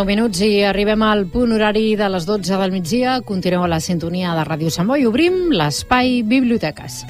10 0.00 0.06
minuts 0.08 0.40
i 0.40 0.62
arribem 0.64 1.02
al 1.04 1.26
punt 1.28 1.50
horari 1.52 1.90
de 1.92 2.06
les 2.08 2.24
12 2.24 2.56
del 2.56 2.72
migdia. 2.72 3.18
Continueu 3.20 3.66
a 3.66 3.68
la 3.68 3.80
sintonia 3.84 4.32
de 4.32 4.46
Ràdio 4.48 4.70
Sant 4.72 4.88
Boi. 4.88 5.04
Obrim 5.04 5.50
l'espai 5.52 6.22
Biblioteques. 6.24 7.02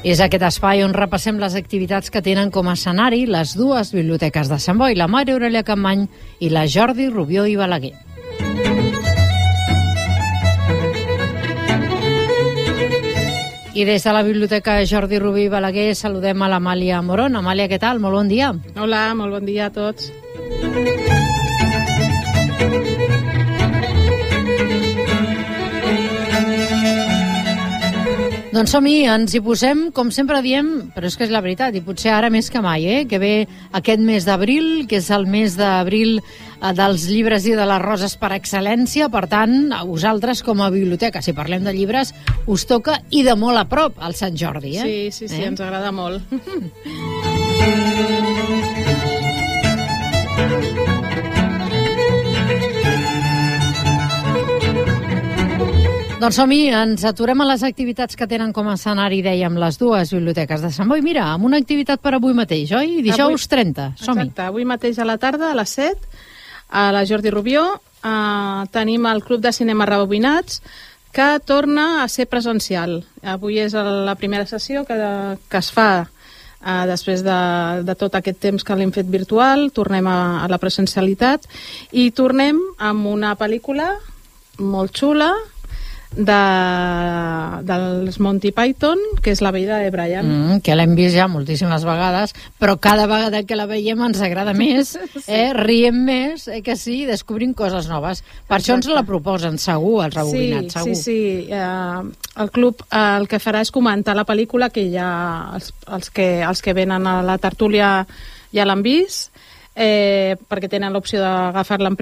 És 0.00 0.22
aquest 0.24 0.48
espai 0.48 0.80
on 0.86 0.96
repassem 0.96 1.36
les 1.42 1.58
activitats 1.60 2.08
que 2.08 2.24
tenen 2.24 2.48
com 2.54 2.70
a 2.70 2.78
escenari 2.78 3.26
les 3.28 3.52
dues 3.52 3.92
biblioteques 3.92 4.48
de 4.48 4.56
Sant 4.56 4.80
Boi, 4.80 4.96
la 4.96 5.10
Mare 5.12 5.36
Aurelia 5.36 5.64
Campmany 5.64 6.08
i 6.40 6.48
la 6.48 6.64
Jordi 6.64 7.10
Rubió 7.12 7.44
i 7.44 7.60
Balaguer. 7.60 7.92
I 13.74 13.84
des 13.84 14.04
de 14.04 14.12
la 14.12 14.22
Biblioteca 14.22 14.84
Jordi 14.86 15.18
Rubí 15.18 15.48
Balaguer 15.50 15.96
saludem 15.98 16.42
a 16.42 16.48
l'Amàlia 16.52 17.00
Moron. 17.02 17.34
Amàlia, 17.34 17.66
què 17.66 17.80
tal? 17.82 17.98
Molt 17.98 18.20
bon 18.20 18.30
dia. 18.30 18.52
Hola, 18.78 19.08
molt 19.18 19.34
bon 19.34 19.50
dia 19.50 19.66
a 19.66 19.74
tots. 19.74 20.12
Doncs 28.54 28.70
som-hi, 28.70 29.00
ens 29.10 29.32
hi 29.34 29.40
posem, 29.42 29.88
com 29.90 30.12
sempre 30.14 30.38
diem, 30.44 30.68
però 30.94 31.08
és 31.10 31.16
que 31.18 31.24
és 31.26 31.32
la 31.34 31.40
veritat, 31.42 31.74
i 31.74 31.80
potser 31.82 32.12
ara 32.14 32.28
més 32.30 32.46
que 32.54 32.60
mai, 32.62 32.84
eh? 32.86 33.00
que 33.10 33.18
ve 33.18 33.48
aquest 33.74 33.98
mes 33.98 34.22
d'abril, 34.28 34.86
que 34.86 35.00
és 35.00 35.08
el 35.10 35.26
mes 35.26 35.56
d'abril 35.58 36.20
eh, 36.20 36.70
dels 36.78 37.08
llibres 37.10 37.48
i 37.50 37.56
de 37.58 37.66
les 37.66 37.82
roses 37.82 38.14
per 38.20 38.30
excel·lència, 38.36 39.10
per 39.10 39.26
tant, 39.32 39.72
a 39.74 39.82
vosaltres 39.88 40.44
com 40.46 40.62
a 40.62 40.70
biblioteca, 40.70 41.18
si 41.18 41.34
parlem 41.34 41.66
de 41.66 41.74
llibres, 41.74 42.14
us 42.46 42.62
toca 42.70 43.02
i 43.10 43.26
de 43.26 43.34
molt 43.34 43.58
a 43.58 43.66
prop 43.66 43.98
al 43.98 44.14
Sant 44.14 44.38
Jordi. 44.38 44.78
Eh? 44.78 44.86
Sí, 44.86 45.10
sí, 45.18 45.26
sí, 45.34 45.42
eh? 45.42 45.50
ens 45.50 45.58
agrada 45.58 45.90
molt. 45.90 46.22
Doncs 56.24 56.38
som-hi, 56.40 56.70
ens 56.72 57.02
aturem 57.04 57.42
a 57.42 57.46
les 57.50 57.60
activitats 57.66 58.16
que 58.16 58.24
tenen 58.24 58.54
com 58.56 58.64
a 58.70 58.78
escenari, 58.78 59.18
dèiem, 59.20 59.58
les 59.60 59.76
dues 59.76 60.08
biblioteques 60.14 60.62
de 60.64 60.70
Sant 60.72 60.88
Boi. 60.88 61.02
Mira, 61.04 61.26
amb 61.34 61.44
una 61.44 61.58
activitat 61.60 62.00
per 62.00 62.14
avui 62.16 62.32
mateix, 62.32 62.72
oi? 62.72 63.02
Dijous 63.04 63.44
Avui- 63.44 63.50
30, 63.52 63.90
som-hi. 64.00 64.22
Exacte, 64.22 64.46
avui 64.46 64.64
mateix 64.64 64.98
a 64.98 65.04
la 65.04 65.18
tarda, 65.20 65.50
a 65.52 65.58
les 65.58 65.68
7, 65.68 66.08
a 66.70 66.86
la 66.96 67.04
Jordi 67.04 67.28
Rubió, 67.28 67.66
eh, 68.00 68.64
tenim 68.72 69.04
el 69.04 69.22
Club 69.22 69.42
de 69.42 69.52
Cinema 69.52 69.84
Rebobinats, 69.84 70.62
que 71.12 71.40
torna 71.44 72.02
a 72.02 72.08
ser 72.08 72.26
presencial. 72.26 73.04
Avui 73.20 73.58
és 73.58 73.74
la 73.74 74.14
primera 74.16 74.46
sessió 74.46 74.86
que, 74.86 74.96
que 74.96 75.58
es 75.58 75.70
fa 75.70 76.08
eh, 76.64 76.86
després 76.88 77.20
de, 77.22 77.84
de 77.84 77.94
tot 78.00 78.14
aquest 78.14 78.40
temps 78.40 78.64
que 78.64 78.74
l'hem 78.74 78.96
fet 78.96 79.12
virtual, 79.12 79.72
tornem 79.76 80.06
a, 80.08 80.40
a 80.40 80.48
la 80.48 80.56
presencialitat 80.56 81.44
i 81.92 82.12
tornem 82.12 82.62
amb 82.78 83.12
una 83.12 83.36
pel·lícula 83.36 83.98
molt 84.56 84.96
xula 84.96 85.34
de, 86.16 86.40
dels 87.66 88.18
Monty 88.22 88.52
Python, 88.54 89.00
que 89.22 89.32
és 89.34 89.42
La 89.44 89.52
vida 89.54 89.78
de 89.82 89.90
Brian. 89.90 90.26
Mm, 90.26 90.60
que 90.64 90.76
l'hem 90.76 90.94
vist 90.98 91.16
ja 91.16 91.26
moltíssimes 91.30 91.84
vegades, 91.86 92.34
però 92.60 92.76
cada 92.82 93.06
vegada 93.10 93.42
que 93.44 93.58
la 93.58 93.66
veiem 93.70 94.02
ens 94.06 94.22
agrada 94.24 94.54
més, 94.56 94.94
eh? 95.26 95.52
riem 95.56 96.04
més, 96.06 96.46
eh, 96.48 96.62
que 96.64 96.76
sí, 96.80 97.02
descobrim 97.08 97.54
coses 97.54 97.88
noves. 97.90 98.24
Per 98.48 98.58
això 98.58 98.78
ens 98.78 98.90
la 98.90 99.04
proposen, 99.06 99.58
segur, 99.58 100.04
els 100.06 100.18
rebobinats, 100.18 100.74
sí, 100.74 100.78
segur. 100.78 100.94
Sí, 100.94 101.02
sí, 101.02 101.18
eh, 101.50 102.28
el 102.44 102.54
club 102.54 102.86
eh, 102.90 103.02
el 103.18 103.28
que 103.30 103.42
farà 103.42 103.64
és 103.64 103.74
comentar 103.74 104.16
la 104.16 104.26
pel·lícula 104.28 104.70
que 104.74 104.86
ja 104.92 105.08
els, 105.54 105.72
els, 105.88 106.10
que, 106.14 106.28
els 106.46 106.62
que 106.62 106.76
venen 106.76 107.06
a 107.10 107.20
la 107.26 107.38
tertúlia 107.42 107.96
ja 108.54 108.66
l'han 108.66 108.84
vist, 108.86 109.32
eh, 109.74 110.36
perquè 110.48 110.68
tenen 110.70 110.92
l'opció 110.94 111.20
d'agafar-la 111.20 111.90
en 111.90 111.96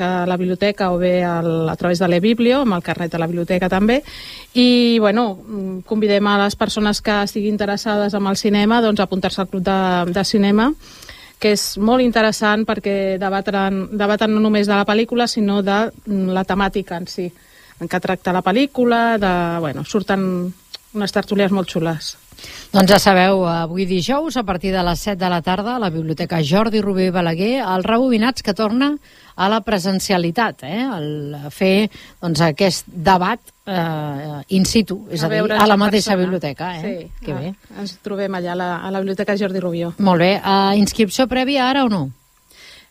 a 0.00 0.26
la 0.26 0.36
biblioteca 0.36 0.90
o 0.92 0.98
bé 0.98 1.22
al, 1.24 1.68
a 1.68 1.76
través 1.76 1.98
de 1.98 2.08
l'e-biblio, 2.08 2.62
amb 2.62 2.74
el 2.74 2.82
carnet 2.82 3.12
de 3.12 3.18
la 3.18 3.26
biblioteca 3.26 3.68
també, 3.68 4.02
i 4.54 4.98
bueno, 4.98 5.38
convidem 5.86 6.26
a 6.26 6.38
les 6.44 6.56
persones 6.56 7.02
que 7.02 7.22
estiguin 7.22 7.54
interessades 7.54 8.14
en 8.14 8.26
el 8.26 8.36
cinema 8.36 8.80
doncs, 8.80 9.00
a 9.00 9.04
apuntar-se 9.04 9.42
al 9.42 9.48
club 9.48 9.62
de, 9.62 10.12
de 10.12 10.24
cinema, 10.24 10.72
que 11.38 11.52
és 11.54 11.78
molt 11.78 12.02
interessant 12.02 12.64
perquè 12.66 13.18
debatren, 13.20 13.88
debaten 13.92 14.32
no 14.34 14.40
només 14.40 14.66
de 14.66 14.74
la 14.74 14.86
pel·lícula, 14.86 15.28
sinó 15.28 15.62
de 15.62 15.90
mm, 16.06 16.32
la 16.34 16.44
temàtica 16.44 16.96
en 16.98 17.06
si, 17.06 17.28
en 17.78 17.88
què 17.88 18.00
tracta 18.00 18.34
la 18.34 18.42
pel·lícula, 18.42 19.18
de, 19.22 19.34
bueno, 19.60 19.84
surten 19.84 20.24
unes 20.94 21.14
tertúlies 21.14 21.52
molt 21.54 21.70
xules. 21.70 22.16
Doncs 22.68 22.90
ja 22.92 22.98
sabeu, 23.00 23.46
avui 23.48 23.86
dijous, 23.88 24.36
a 24.36 24.44
partir 24.44 24.74
de 24.74 24.82
les 24.84 25.00
7 25.00 25.16
de 25.20 25.30
la 25.32 25.40
tarda, 25.42 25.76
a 25.76 25.82
la 25.82 25.88
Biblioteca 25.90 26.42
Jordi 26.44 26.82
Rubé 26.84 27.06
i 27.08 27.14
Balaguer, 27.14 27.62
els 27.64 27.86
rebobinats 27.86 28.44
que 28.44 28.52
torna 28.52 28.90
a 29.38 29.48
la 29.48 29.62
presencialitat, 29.64 30.66
eh? 30.68 30.82
el 30.84 31.48
fer 31.54 31.88
doncs, 32.20 32.42
aquest 32.44 32.90
debat 32.92 33.40
eh, 33.64 34.42
in 34.58 34.66
situ, 34.68 35.00
és 35.08 35.22
a, 35.22 35.30
a 35.30 35.32
dir, 35.32 35.42
a 35.54 35.66
la 35.70 35.78
mateixa 35.80 36.12
persona. 36.12 36.24
biblioteca. 36.24 36.74
Eh? 36.76 36.82
Sí, 36.82 37.24
que 37.24 37.32
ah, 37.32 37.40
bé. 37.40 37.54
ens 37.80 37.96
trobem 38.04 38.36
allà 38.36 38.52
a 38.52 38.58
la, 38.58 38.70
a 38.82 38.92
la 38.92 39.00
biblioteca 39.00 39.38
Jordi 39.38 39.64
Rubió. 39.64 39.94
Molt 39.98 40.26
bé. 40.26 40.32
Uh, 40.42 40.74
inscripció 40.76 41.28
prèvia 41.30 41.70
ara 41.70 41.86
o 41.86 41.92
no? 41.92 42.08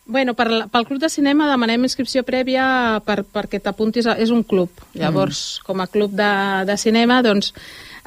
Bueno, 0.08 0.32
per, 0.32 0.48
pel 0.72 0.86
club 0.88 1.02
de 1.02 1.10
cinema 1.12 1.44
demanem 1.50 1.82
inscripció 1.84 2.22
prèvia 2.24 2.64
per, 3.04 3.26
perquè 3.28 3.60
t'apuntis, 3.60 4.06
a- 4.08 4.16
és 4.16 4.30
un 4.32 4.40
club. 4.42 4.70
Llavors, 4.96 5.58
mm. 5.60 5.66
com 5.66 5.82
a 5.84 5.86
club 5.86 6.14
de, 6.16 6.28
de 6.64 6.76
cinema, 6.80 7.18
doncs, 7.22 7.50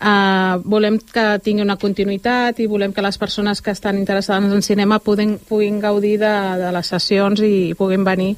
eh, 0.01 0.55
volem 0.65 0.97
que 0.97 1.25
tingui 1.45 1.61
una 1.61 1.77
continuïtat 1.77 2.57
i 2.59 2.65
volem 2.65 2.91
que 2.91 3.05
les 3.05 3.21
persones 3.21 3.61
que 3.61 3.69
estan 3.77 3.99
interessades 4.01 4.49
en 4.51 4.65
cinema 4.65 4.97
puguin, 4.97 5.37
puguin 5.37 5.77
gaudir 5.79 6.17
de, 6.23 6.33
de 6.63 6.71
les 6.73 6.89
sessions 6.89 7.45
i 7.45 7.75
puguin 7.77 8.03
venir 8.03 8.33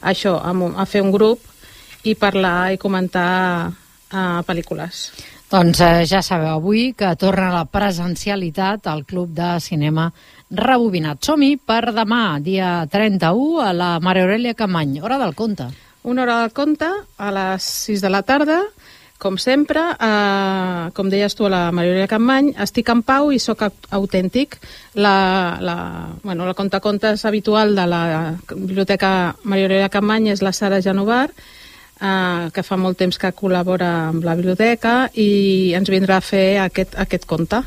a 0.00 0.12
això, 0.14 0.36
a, 0.38 0.54
a 0.54 0.86
fer 0.86 1.02
un 1.02 1.10
grup 1.10 1.42
i 2.06 2.14
parlar 2.14 2.70
i 2.72 2.78
comentar 2.78 3.72
eh, 4.14 4.40
pel·lícules. 4.46 5.08
Doncs 5.48 5.80
eh, 5.80 6.04
ja 6.04 6.20
sabeu, 6.20 6.58
avui 6.58 6.90
que 6.92 7.08
torna 7.16 7.48
la 7.54 7.64
presencialitat 7.64 8.86
al 8.90 9.06
Club 9.08 9.30
de 9.32 9.54
Cinema 9.64 10.10
Rebobinat. 10.50 11.22
Som-hi 11.24 11.54
per 11.56 11.94
demà, 11.96 12.36
dia 12.44 12.82
31, 12.90 13.62
a 13.64 13.72
la 13.72 13.94
Mare 14.04 14.26
Aurelia 14.26 14.52
Camany. 14.54 14.98
Hora 15.00 15.16
del 15.22 15.32
conte. 15.34 15.70
Una 16.04 16.22
hora 16.26 16.36
del 16.42 16.52
conte 16.52 16.88
a 17.16 17.30
les 17.32 17.64
6 17.88 18.04
de 18.04 18.10
la 18.12 18.20
tarda, 18.22 18.60
com 19.18 19.34
sempre, 19.40 19.80
eh, 19.98 20.90
com 20.94 21.08
deies 21.10 21.34
tu 21.34 21.48
a 21.48 21.50
la 21.50 21.62
Maria 21.74 22.06
Campmany, 22.06 22.52
estic 22.62 22.92
en 22.92 23.00
pau 23.02 23.32
i 23.34 23.40
sóc 23.40 23.64
au- 23.66 23.72
autèntic. 24.02 24.60
La, 24.94 25.56
la, 25.60 25.78
bueno, 26.22 26.44
la 26.46 26.54
contacontes 26.54 27.24
habitual 27.24 27.74
de 27.74 27.86
la 27.88 28.02
Biblioteca 28.54 29.34
Maria 29.44 29.88
Campmany 29.88 30.28
és 30.36 30.42
la 30.44 30.52
Sara 30.52 30.78
Genovar, 30.84 31.30
eh, 32.00 32.50
que 32.54 32.62
fa 32.62 32.76
molt 32.76 32.98
temps 32.98 33.18
que 33.18 33.32
col·labora 33.34 34.08
amb 34.10 34.24
la 34.24 34.36
biblioteca 34.38 35.08
i 35.14 35.72
ens 35.78 35.90
vindrà 35.90 36.18
a 36.18 36.24
fer 36.24 36.58
aquest, 36.68 36.96
aquest 36.98 37.26
conte. 37.26 37.64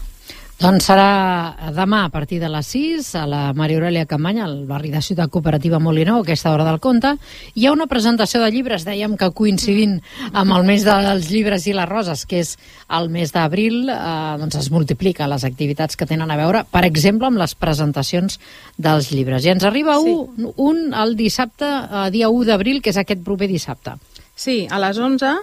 Doncs 0.61 0.85
serà 0.91 1.71
demà 1.73 2.03
a 2.05 2.09
partir 2.13 2.37
de 2.37 2.45
les 2.53 2.67
6 2.69 3.07
a 3.17 3.23
la 3.25 3.39
Maria 3.57 3.79
Aurelia 3.79 4.05
Campany, 4.05 4.37
al 4.43 4.67
barri 4.69 4.91
de 4.93 4.99
Ciutat 5.01 5.31
Cooperativa 5.33 5.79
Molinó, 5.81 6.19
a 6.19 6.21
aquesta 6.21 6.51
hora 6.53 6.67
del 6.67 6.77
conte. 6.79 7.15
Hi 7.55 7.65
ha 7.65 7.71
una 7.73 7.87
presentació 7.89 8.43
de 8.43 8.51
llibres, 8.53 8.85
dèiem 8.85 9.16
que 9.17 9.31
coincidint 9.33 9.95
amb 10.29 10.53
el 10.53 10.67
mes 10.67 10.85
dels 10.85 11.31
llibres 11.34 11.66
i 11.66 11.73
les 11.73 11.89
roses, 11.89 12.27
que 12.29 12.43
és 12.45 12.53
el 12.93 13.09
mes 13.09 13.34
d'abril, 13.34 13.89
eh, 13.89 14.37
doncs 14.37 14.59
es 14.61 14.69
multiplica 14.69 15.25
les 15.25 15.47
activitats 15.49 15.97
que 15.97 16.05
tenen 16.05 16.29
a 16.29 16.37
veure, 16.37 16.61
per 16.69 16.85
exemple, 16.85 17.25
amb 17.25 17.41
les 17.41 17.57
presentacions 17.57 18.37
dels 18.77 19.09
llibres. 19.09 19.41
I 19.43 19.55
ens 19.55 19.66
arriba 19.66 19.97
Sí. 19.97 20.13
un, 20.13 20.53
un 20.57 20.93
el 20.93 21.16
dissabte, 21.17 21.66
eh, 21.66 22.11
dia 22.11 22.29
1 22.29 22.45
d'abril, 22.45 22.84
que 22.84 22.91
és 22.93 23.01
aquest 23.01 23.25
proper 23.25 23.49
dissabte. 23.49 23.97
Sí, 24.41 24.66
a 24.73 24.79
les 24.82 24.97
11, 24.97 25.35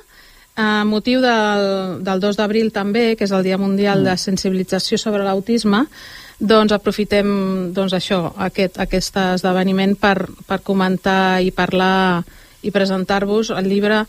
a 0.59 0.69
motiu 0.83 1.21
del, 1.23 2.03
del 2.03 2.19
2 2.19 2.39
d'abril 2.41 2.73
també, 2.75 3.13
que 3.15 3.29
és 3.29 3.35
el 3.37 3.45
Dia 3.47 3.59
Mundial 3.61 4.03
de 4.03 4.17
Sensibilització 4.19 4.99
sobre 4.99 5.23
l'Autisme, 5.23 5.85
doncs 6.39 6.75
aprofitem 6.75 7.29
doncs, 7.77 7.95
això, 7.95 8.25
aquest, 8.49 8.81
aquest 8.83 9.21
esdeveniment 9.23 9.95
per, 9.95 10.27
per 10.49 10.59
comentar 10.67 11.39
i 11.47 11.53
parlar 11.55 12.25
i 12.67 12.75
presentar-vos 12.75 13.53
el 13.55 13.71
llibre 13.71 14.01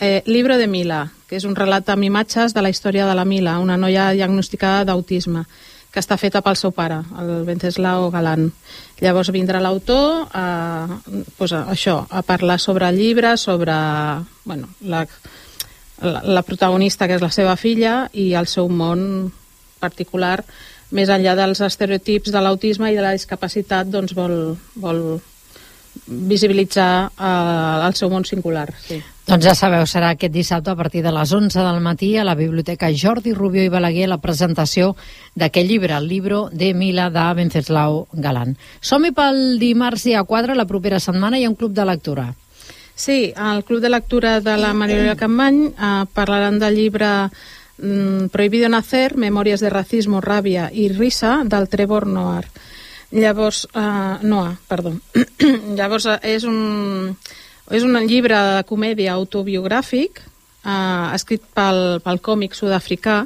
eh, 0.00 0.24
Libro 0.26 0.58
de 0.58 0.66
Mila, 0.66 1.04
que 1.30 1.38
és 1.38 1.46
un 1.46 1.54
relat 1.54 1.94
amb 1.94 2.10
imatges 2.10 2.50
de 2.50 2.66
la 2.66 2.74
història 2.74 3.06
de 3.06 3.14
la 3.14 3.24
Mila, 3.24 3.60
una 3.62 3.78
noia 3.78 4.10
diagnosticada 4.10 4.88
d'autisme 4.90 5.46
que 5.92 6.00
està 6.00 6.16
feta 6.16 6.40
pel 6.40 6.56
seu 6.56 6.72
pare, 6.72 7.02
el 7.20 7.44
Venceslao 7.44 8.08
Galán. 8.10 8.48
Llavors 9.02 9.28
vindrà 9.34 9.60
l'autor 9.60 10.28
a, 10.32 10.46
pues, 11.36 11.52
a, 11.52 11.66
això, 11.72 11.98
a 12.08 12.22
parlar 12.24 12.58
sobre 12.60 12.88
el 12.88 12.96
llibre, 12.96 13.36
sobre 13.36 13.74
bueno, 14.44 14.70
la, 14.80 15.04
la, 16.00 16.22
la 16.24 16.42
protagonista, 16.48 17.06
que 17.06 17.18
és 17.20 17.24
la 17.24 17.32
seva 17.34 17.58
filla, 17.60 18.06
i 18.12 18.32
el 18.38 18.48
seu 18.48 18.72
món 18.72 19.32
particular, 19.82 20.40
més 20.92 21.12
enllà 21.12 21.36
dels 21.36 21.60
estereotips 21.64 22.32
de 22.32 22.40
l'autisme 22.40 22.92
i 22.92 22.96
de 22.96 23.04
la 23.04 23.12
discapacitat, 23.16 23.88
doncs 23.92 24.16
vol, 24.16 24.56
vol 24.80 25.02
visibilitzar 26.06 26.92
eh, 27.12 27.86
el 27.86 27.96
seu 28.00 28.08
món 28.12 28.24
singular. 28.28 28.70
Sí. 28.86 29.02
Doncs 29.22 29.44
ja 29.46 29.52
sabeu, 29.54 29.84
serà 29.86 30.08
aquest 30.12 30.32
dissabte 30.34 30.72
a 30.72 30.76
partir 30.76 31.04
de 31.04 31.12
les 31.14 31.30
11 31.32 31.62
del 31.62 31.80
matí 31.80 32.16
a 32.18 32.24
la 32.26 32.34
Biblioteca 32.34 32.88
Jordi 32.90 33.32
Rubió 33.36 33.62
i 33.62 33.70
Balaguer 33.70 34.08
la 34.10 34.18
presentació 34.18 34.96
d'aquest 35.38 35.68
llibre, 35.68 35.94
el 35.94 36.08
llibre 36.10 36.40
de 36.50 36.72
Mila 36.74 37.06
de 37.14 37.28
Venceslau 37.38 38.08
Galant. 38.12 38.56
Som-hi 38.80 39.12
pel 39.14 39.60
dimarts 39.62 40.08
dia 40.08 40.24
4, 40.26 40.58
la 40.58 40.66
propera 40.66 40.98
setmana, 40.98 41.38
hi 41.38 41.46
ha 41.46 41.52
un 41.52 41.58
club 41.60 41.70
de 41.76 41.86
lectura. 41.86 42.32
Sí, 42.94 43.32
al 43.36 43.64
Club 43.64 43.80
de 43.80 43.88
Lectura 43.88 44.40
de 44.40 44.56
la 44.58 44.74
Mariola 44.74 45.16
Campany 45.16 45.64
eh, 45.70 46.04
parlaran 46.12 46.58
del 46.58 46.76
llibre 46.76 47.08
mm, 47.78 48.26
Prohibido 48.34 48.68
nacer, 48.68 49.16
Memòries 49.16 49.62
de 49.62 49.70
racismo, 49.70 50.20
ràbia 50.20 50.68
i 50.70 50.90
risa 50.92 51.40
del 51.46 51.70
Trevor 51.70 52.06
Noir. 52.06 52.50
Llavors, 53.12 53.66
uh, 53.76 54.22
Noah, 54.24 54.56
perdó. 54.68 54.94
Llavors, 55.78 56.06
uh, 56.08 56.16
és 56.24 56.46
un, 56.48 57.12
és 57.72 57.86
un 57.86 57.96
llibre 58.04 58.36
de 58.36 58.62
comèdia 58.68 59.14
autobiogràfic 59.16 60.20
uh, 60.20 61.10
escrit 61.16 61.42
pel, 61.56 62.00
pel 62.04 62.20
còmic 62.20 62.54
sud-africà 62.58 63.22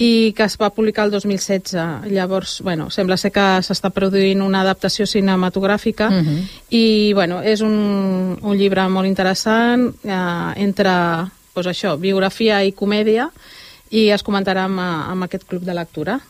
i 0.00 0.32
que 0.32 0.46
es 0.48 0.56
va 0.56 0.70
publicar 0.72 1.04
el 1.04 1.12
2016. 1.12 1.76
Llavors, 2.08 2.60
bueno, 2.64 2.88
sembla 2.90 3.18
ser 3.20 3.30
que 3.34 3.44
s'està 3.62 3.90
produint 3.92 4.40
una 4.42 4.62
adaptació 4.64 5.04
cinematogràfica 5.06 6.08
uh 6.08 6.22
-huh. 6.24 6.38
i, 6.70 7.12
bueno, 7.12 7.42
és 7.42 7.60
un, 7.60 8.38
un 8.40 8.56
llibre 8.56 8.88
molt 8.88 9.06
interessant 9.06 9.92
eh, 10.04 10.52
entre, 10.56 11.28
pues 11.52 11.66
això, 11.66 11.98
biografia 11.98 12.64
i 12.64 12.72
comèdia 12.72 13.30
i 13.90 14.08
es 14.08 14.24
comentarà 14.24 14.64
amb, 14.64 14.80
amb 14.80 15.24
aquest 15.24 15.44
club 15.44 15.62
de 15.62 15.74
lectura. 15.74 16.20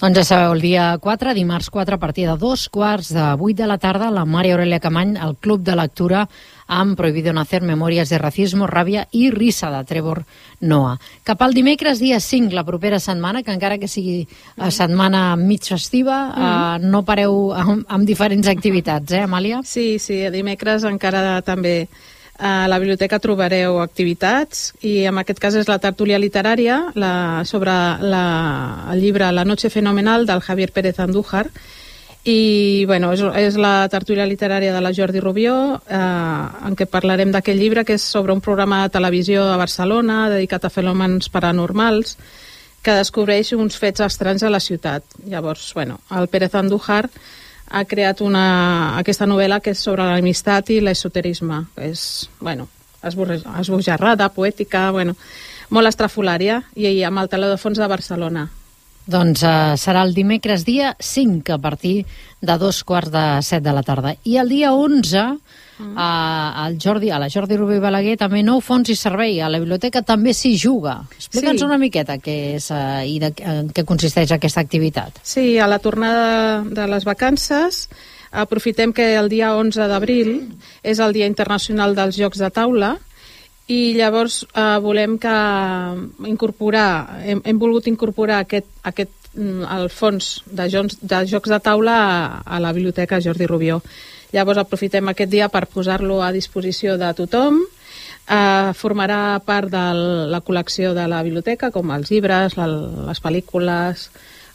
Doncs 0.00 0.18
ja 0.18 0.24
sabeu, 0.24 0.52
el 0.52 0.60
dia 0.60 0.98
4, 1.00 1.34
dimarts 1.34 1.70
4, 1.70 1.94
a 1.94 1.98
partir 1.98 2.26
de 2.28 2.36
dos 2.36 2.68
quarts 2.68 3.12
de 3.14 3.34
8 3.34 3.56
de 3.56 3.66
la 3.66 3.78
tarda, 3.78 4.10
la 4.10 4.24
Maria 4.24 4.54
Aurelia 4.54 4.78
Camany, 4.78 5.16
al 5.16 5.36
Club 5.36 5.62
de 5.62 5.74
Lectura, 5.74 6.28
amb 6.66 6.96
Prohibido 6.98 7.32
Nacer, 7.32 7.62
Memòries 7.62 8.10
de 8.10 8.18
Racismo, 8.18 8.66
Ràbia 8.66 9.06
i 9.12 9.30
Risa, 9.30 9.70
de 9.70 9.82
Trevor 9.86 10.24
Noah. 10.60 10.96
Cap 11.24 11.42
al 11.42 11.54
dimecres, 11.54 12.00
dia 12.02 12.18
5, 12.20 12.54
la 12.54 12.64
propera 12.66 12.98
setmana, 13.00 13.42
que 13.42 13.54
encara 13.54 13.78
que 13.78 13.88
sigui 13.88 14.26
mm. 14.26 14.70
setmana 14.74 15.22
mig 15.36 15.62
festiva, 15.64 16.18
mm. 16.26 16.50
eh, 16.82 16.90
no 16.90 17.04
pareu 17.06 17.54
amb, 17.54 17.86
amb 17.88 18.08
diferents 18.08 18.50
activitats, 18.50 19.14
eh, 19.14 19.24
Amàlia? 19.26 19.62
Sí, 19.64 19.98
sí, 20.02 20.24
dimecres 20.34 20.84
encara 20.84 21.40
també 21.46 21.86
a 22.38 22.66
la 22.68 22.78
biblioteca 22.78 23.18
trobareu 23.22 23.78
activitats 23.80 24.74
i 24.84 25.06
en 25.08 25.16
aquest 25.22 25.40
cas 25.40 25.54
és 25.56 25.70
la 25.70 25.78
tertúlia 25.80 26.18
literària 26.20 26.90
la, 26.94 27.44
sobre 27.48 27.72
la, 27.72 28.26
el 28.92 29.00
llibre 29.00 29.30
La 29.32 29.46
noche 29.48 29.70
fenomenal 29.70 30.26
del 30.26 30.42
Javier 30.44 30.70
Pérez 30.72 31.00
Andújar 31.00 31.46
i 32.26 32.84
bueno, 32.90 33.12
és, 33.14 33.22
és 33.38 33.56
la 33.60 33.86
tertúlia 33.86 34.26
literària 34.26 34.72
de 34.74 34.80
la 34.82 34.90
Jordi 34.90 35.22
Rubió 35.22 35.54
eh, 35.78 35.98
en 36.66 36.74
què 36.74 36.88
parlarem 36.90 37.30
d'aquest 37.30 37.60
llibre 37.60 37.84
que 37.86 37.94
és 37.94 38.02
sobre 38.02 38.34
un 38.34 38.42
programa 38.42 38.82
de 38.82 38.90
televisió 38.96 39.44
a 39.46 39.60
Barcelona 39.60 40.24
dedicat 40.32 40.66
a 40.66 40.72
fenòmens 40.74 41.30
paranormals 41.30 42.16
que 42.82 42.98
descobreix 42.98 43.52
uns 43.54 43.78
fets 43.78 44.02
estranys 44.02 44.42
a 44.42 44.50
la 44.50 44.60
ciutat. 44.62 45.06
Llavors, 45.26 45.72
bueno, 45.74 46.00
el 46.18 46.26
Pérez 46.30 46.54
Andújar 46.54 47.08
ha 47.66 47.84
creat 47.84 48.22
una, 48.22 48.98
aquesta 48.98 49.26
novel·la 49.26 49.58
que 49.62 49.74
és 49.74 49.82
sobre 49.82 50.06
l'amistat 50.06 50.70
i 50.70 50.80
l'esoterisme. 50.82 51.64
És, 51.82 52.28
bueno, 52.38 52.68
esbojarrada, 53.02 54.30
poètica, 54.34 54.90
bueno, 54.94 55.16
molt 55.70 55.90
estrafolària, 55.90 56.62
i 56.78 57.02
amb 57.02 57.22
el 57.22 57.30
teló 57.30 57.50
de 57.50 57.58
fons 57.58 57.78
de 57.78 57.90
Barcelona. 57.90 58.46
Doncs 59.06 59.44
uh, 59.46 59.76
serà 59.78 60.02
el 60.06 60.14
dimecres 60.16 60.64
dia 60.66 60.96
5 60.98 61.54
a 61.54 61.60
partir 61.62 62.00
de 62.42 62.58
dos 62.58 62.82
quarts 62.84 63.12
de 63.14 63.26
set 63.46 63.62
de 63.62 63.74
la 63.74 63.84
tarda. 63.86 64.16
I 64.24 64.38
el 64.42 64.50
dia 64.50 64.74
11 64.74 65.28
Mm. 65.78 65.92
A, 65.98 66.64
al 66.64 66.78
Jordi, 66.80 67.10
a 67.10 67.18
la 67.18 67.28
Jordi 67.28 67.56
Rubí 67.56 67.76
Balaguer 67.82 68.16
també 68.16 68.40
nou 68.44 68.62
fons 68.64 68.88
i 68.88 68.96
servei. 68.96 69.40
A 69.44 69.50
la 69.52 69.60
biblioteca 69.60 70.00
també 70.06 70.32
s'hi 70.32 70.54
juga. 70.56 71.02
Explica'ns 71.18 71.60
sí. 71.60 71.66
una 71.66 71.76
miqueta 71.80 72.16
què 72.22 72.36
és 72.56 72.70
uh, 72.72 73.04
i 73.04 73.18
de, 73.20 73.32
en 73.44 73.68
què 73.76 73.84
consisteix 73.88 74.32
aquesta 74.32 74.64
activitat. 74.64 75.20
Sí, 75.22 75.58
a 75.60 75.68
la 75.68 75.78
tornada 75.84 76.62
de 76.64 76.86
les 76.88 77.04
vacances 77.04 77.86
aprofitem 78.32 78.92
que 78.96 79.14
el 79.16 79.28
dia 79.32 79.52
11 79.56 79.88
d'abril 79.90 80.32
és 80.82 81.00
el 81.00 81.12
Dia 81.16 81.28
Internacional 81.28 81.94
dels 81.96 82.16
Jocs 82.16 82.40
de 82.40 82.50
Taula 82.50 82.96
i 83.66 83.94
llavors 83.98 84.44
eh, 84.46 84.78
volem 84.82 85.16
que 85.18 85.36
incorporar, 86.30 87.22
hem, 87.26 87.40
hem 87.44 87.58
volgut 87.58 87.88
incorporar 87.90 88.44
aquest, 88.44 88.68
aquest 88.86 89.32
mm, 89.34 89.64
el 89.78 89.88
fons 89.90 90.36
de, 90.46 90.68
jocs, 90.70 91.00
de 91.02 91.22
jocs 91.26 91.50
de 91.50 91.58
taula 91.62 91.96
a, 91.96 92.20
a 92.46 92.60
la 92.62 92.72
biblioteca 92.76 93.20
Jordi 93.22 93.48
Rubió. 93.50 93.80
Llavors 94.34 94.60
aprofitem 94.62 95.10
aquest 95.10 95.32
dia 95.32 95.48
per 95.50 95.66
posar-lo 95.70 96.20
a 96.22 96.30
disposició 96.34 96.94
de 97.00 97.10
tothom. 97.18 97.58
Eh, 98.26 98.70
formarà 98.78 99.38
part 99.46 99.70
de 99.70 99.84
la 100.30 100.42
col·lecció 100.46 100.94
de 100.94 101.06
la 101.10 101.22
biblioteca, 101.26 101.72
com 101.74 101.90
els 101.94 102.10
llibres, 102.10 102.56
la, 102.58 102.66
les 103.10 103.22
pel·lícules, 103.22 104.08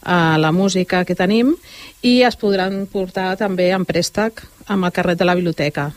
eh, 0.06 0.38
la 0.38 0.52
música 0.52 1.06
que 1.06 1.16
tenim, 1.16 1.56
i 2.02 2.22
es 2.28 2.36
podran 2.36 2.86
portar 2.92 3.36
també 3.38 3.72
en 3.72 3.86
préstec 3.86 4.44
amb 4.68 4.86
el 4.86 4.94
carret 4.96 5.20
de 5.20 5.28
la 5.28 5.36
biblioteca. 5.36 5.92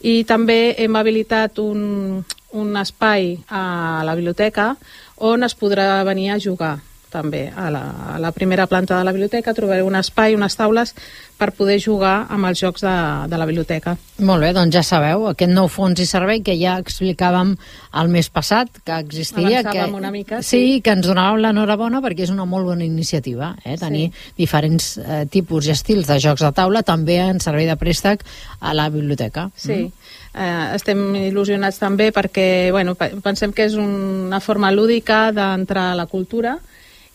I 0.00 0.24
també 0.24 0.74
hem 0.78 0.96
habilitat 0.96 1.58
un, 1.60 2.22
un 2.52 2.76
espai 2.76 3.36
a 3.48 4.02
la 4.04 4.14
biblioteca 4.16 4.74
on 5.20 5.44
es 5.44 5.56
podrà 5.56 6.00
venir 6.08 6.30
a 6.32 6.40
jugar 6.40 6.78
també 7.10 7.48
a 7.50 7.68
la, 7.74 7.82
a 8.14 8.18
la 8.22 8.30
primera 8.32 8.66
planta 8.70 8.98
de 8.98 9.04
la 9.04 9.12
biblioteca 9.12 9.54
trobareu 9.56 9.88
un 9.90 9.98
espai, 9.98 10.36
unes 10.38 10.56
taules 10.56 10.94
per 11.40 11.54
poder 11.56 11.78
jugar 11.80 12.26
amb 12.28 12.50
els 12.50 12.60
jocs 12.60 12.84
de, 12.84 12.94
de 13.32 13.38
la 13.40 13.46
biblioteca. 13.48 13.94
Molt 14.28 14.44
bé, 14.44 14.50
doncs 14.56 14.76
ja 14.76 14.82
sabeu, 14.84 15.24
aquest 15.30 15.52
nou 15.56 15.70
fons 15.72 16.02
i 16.02 16.06
servei 16.08 16.42
que 16.44 16.52
ja 16.60 16.76
explicàvem 16.82 17.54
el 18.00 18.12
mes 18.12 18.28
passat, 18.28 18.82
que 18.84 18.98
existia, 19.06 19.62
que, 19.64 19.86
una 19.96 20.12
mica, 20.12 20.42
sí. 20.44 20.50
sí, 20.50 20.80
que 20.84 20.92
ens 20.92 21.08
donàvem 21.08 21.40
l'enhorabona 21.46 22.02
perquè 22.04 22.26
és 22.28 22.34
una 22.34 22.44
molt 22.48 22.68
bona 22.68 22.84
iniciativa, 22.84 23.54
eh? 23.64 23.78
tenir 23.80 24.10
sí. 24.10 24.24
diferents 24.42 24.92
eh, 25.00 25.24
tipus 25.32 25.70
i 25.70 25.74
estils 25.74 26.10
de 26.10 26.20
jocs 26.20 26.44
de 26.44 26.52
taula 26.56 26.84
també 26.84 27.16
en 27.24 27.40
servei 27.40 27.68
de 27.70 27.78
préstec 27.80 28.26
a 28.60 28.76
la 28.76 28.90
biblioteca. 28.92 29.48
Sí, 29.56 29.86
mm. 29.86 30.16
eh, 30.34 30.64
estem 30.76 31.06
il·lusionats 31.24 31.80
també 31.80 32.10
perquè 32.12 32.48
bueno, 32.74 32.98
pensem 33.00 33.56
que 33.56 33.64
és 33.70 33.80
una 33.80 34.44
forma 34.44 34.74
lúdica 34.76 35.30
d'entrar 35.32 35.94
a 35.94 36.02
la 36.02 36.10
cultura 36.10 36.58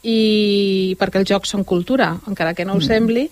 i 0.06 0.96
perquè 1.00 1.22
els 1.22 1.30
jocs 1.30 1.56
són 1.56 1.66
cultura, 1.66 2.14
encara 2.30 2.54
que 2.54 2.66
no 2.66 2.78
ho 2.78 2.82
mm. 2.82 2.88
sembli, 2.88 3.30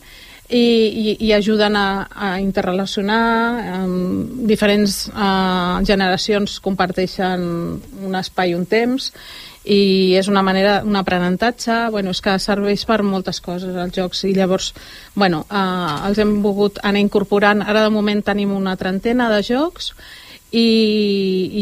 i, 0.50 0.60
i, 0.60 1.16
i 1.26 1.32
ajuden 1.34 1.76
a, 1.76 1.88
a 2.10 2.30
interrelacionar, 2.42 3.84
um, 3.86 4.46
diferents 4.50 5.08
uh, 5.14 5.80
generacions 5.86 6.60
comparteixen 6.64 7.44
un 8.04 8.20
espai 8.20 8.52
i 8.52 8.58
un 8.58 8.66
temps, 8.70 9.12
i 9.64 10.14
és 10.20 10.28
una 10.28 10.44
manera, 10.44 10.82
un 10.84 10.98
aprenentatge, 11.00 11.88
bueno, 11.94 12.12
és 12.12 12.20
que 12.22 12.36
serveix 12.42 12.84
per 12.86 13.00
moltes 13.08 13.40
coses 13.42 13.78
els 13.80 13.96
jocs 13.96 14.26
i 14.28 14.34
llavors, 14.36 14.74
bueno, 15.16 15.46
uh, 15.48 16.04
els 16.10 16.20
hem 16.20 16.42
volgut 16.44 16.82
anar 16.84 17.02
incorporant, 17.02 17.64
ara 17.64 17.86
de 17.86 17.94
moment 17.94 18.22
tenim 18.26 18.52
una 18.54 18.76
trentena 18.76 19.30
de 19.32 19.40
jocs 19.48 19.94
i, 20.52 20.68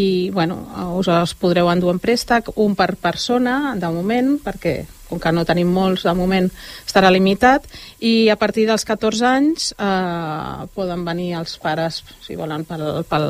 i 0.02 0.06
bueno, 0.34 0.58
us 0.98 1.08
els 1.08 1.36
podreu 1.40 1.70
endur 1.72 1.94
en 1.94 2.02
préstec, 2.02 2.50
un 2.60 2.74
per 2.76 2.96
persona 3.00 3.78
de 3.80 3.94
moment, 3.94 4.34
perquè 4.44 4.82
com 5.12 5.20
que 5.20 5.34
no 5.36 5.46
tenim 5.48 5.70
molts, 5.76 6.06
de 6.08 6.16
moment 6.16 6.48
estarà 6.86 7.12
limitat, 7.12 7.68
i 8.00 8.32
a 8.32 8.38
partir 8.40 8.66
dels 8.70 8.88
14 8.88 9.28
anys 9.28 9.72
eh, 9.76 10.68
poden 10.76 11.04
venir 11.08 11.34
els 11.42 11.58
pares, 11.62 12.02
si 12.24 12.40
volen, 12.40 12.64
pel, 12.70 13.04
pel, 13.12 13.28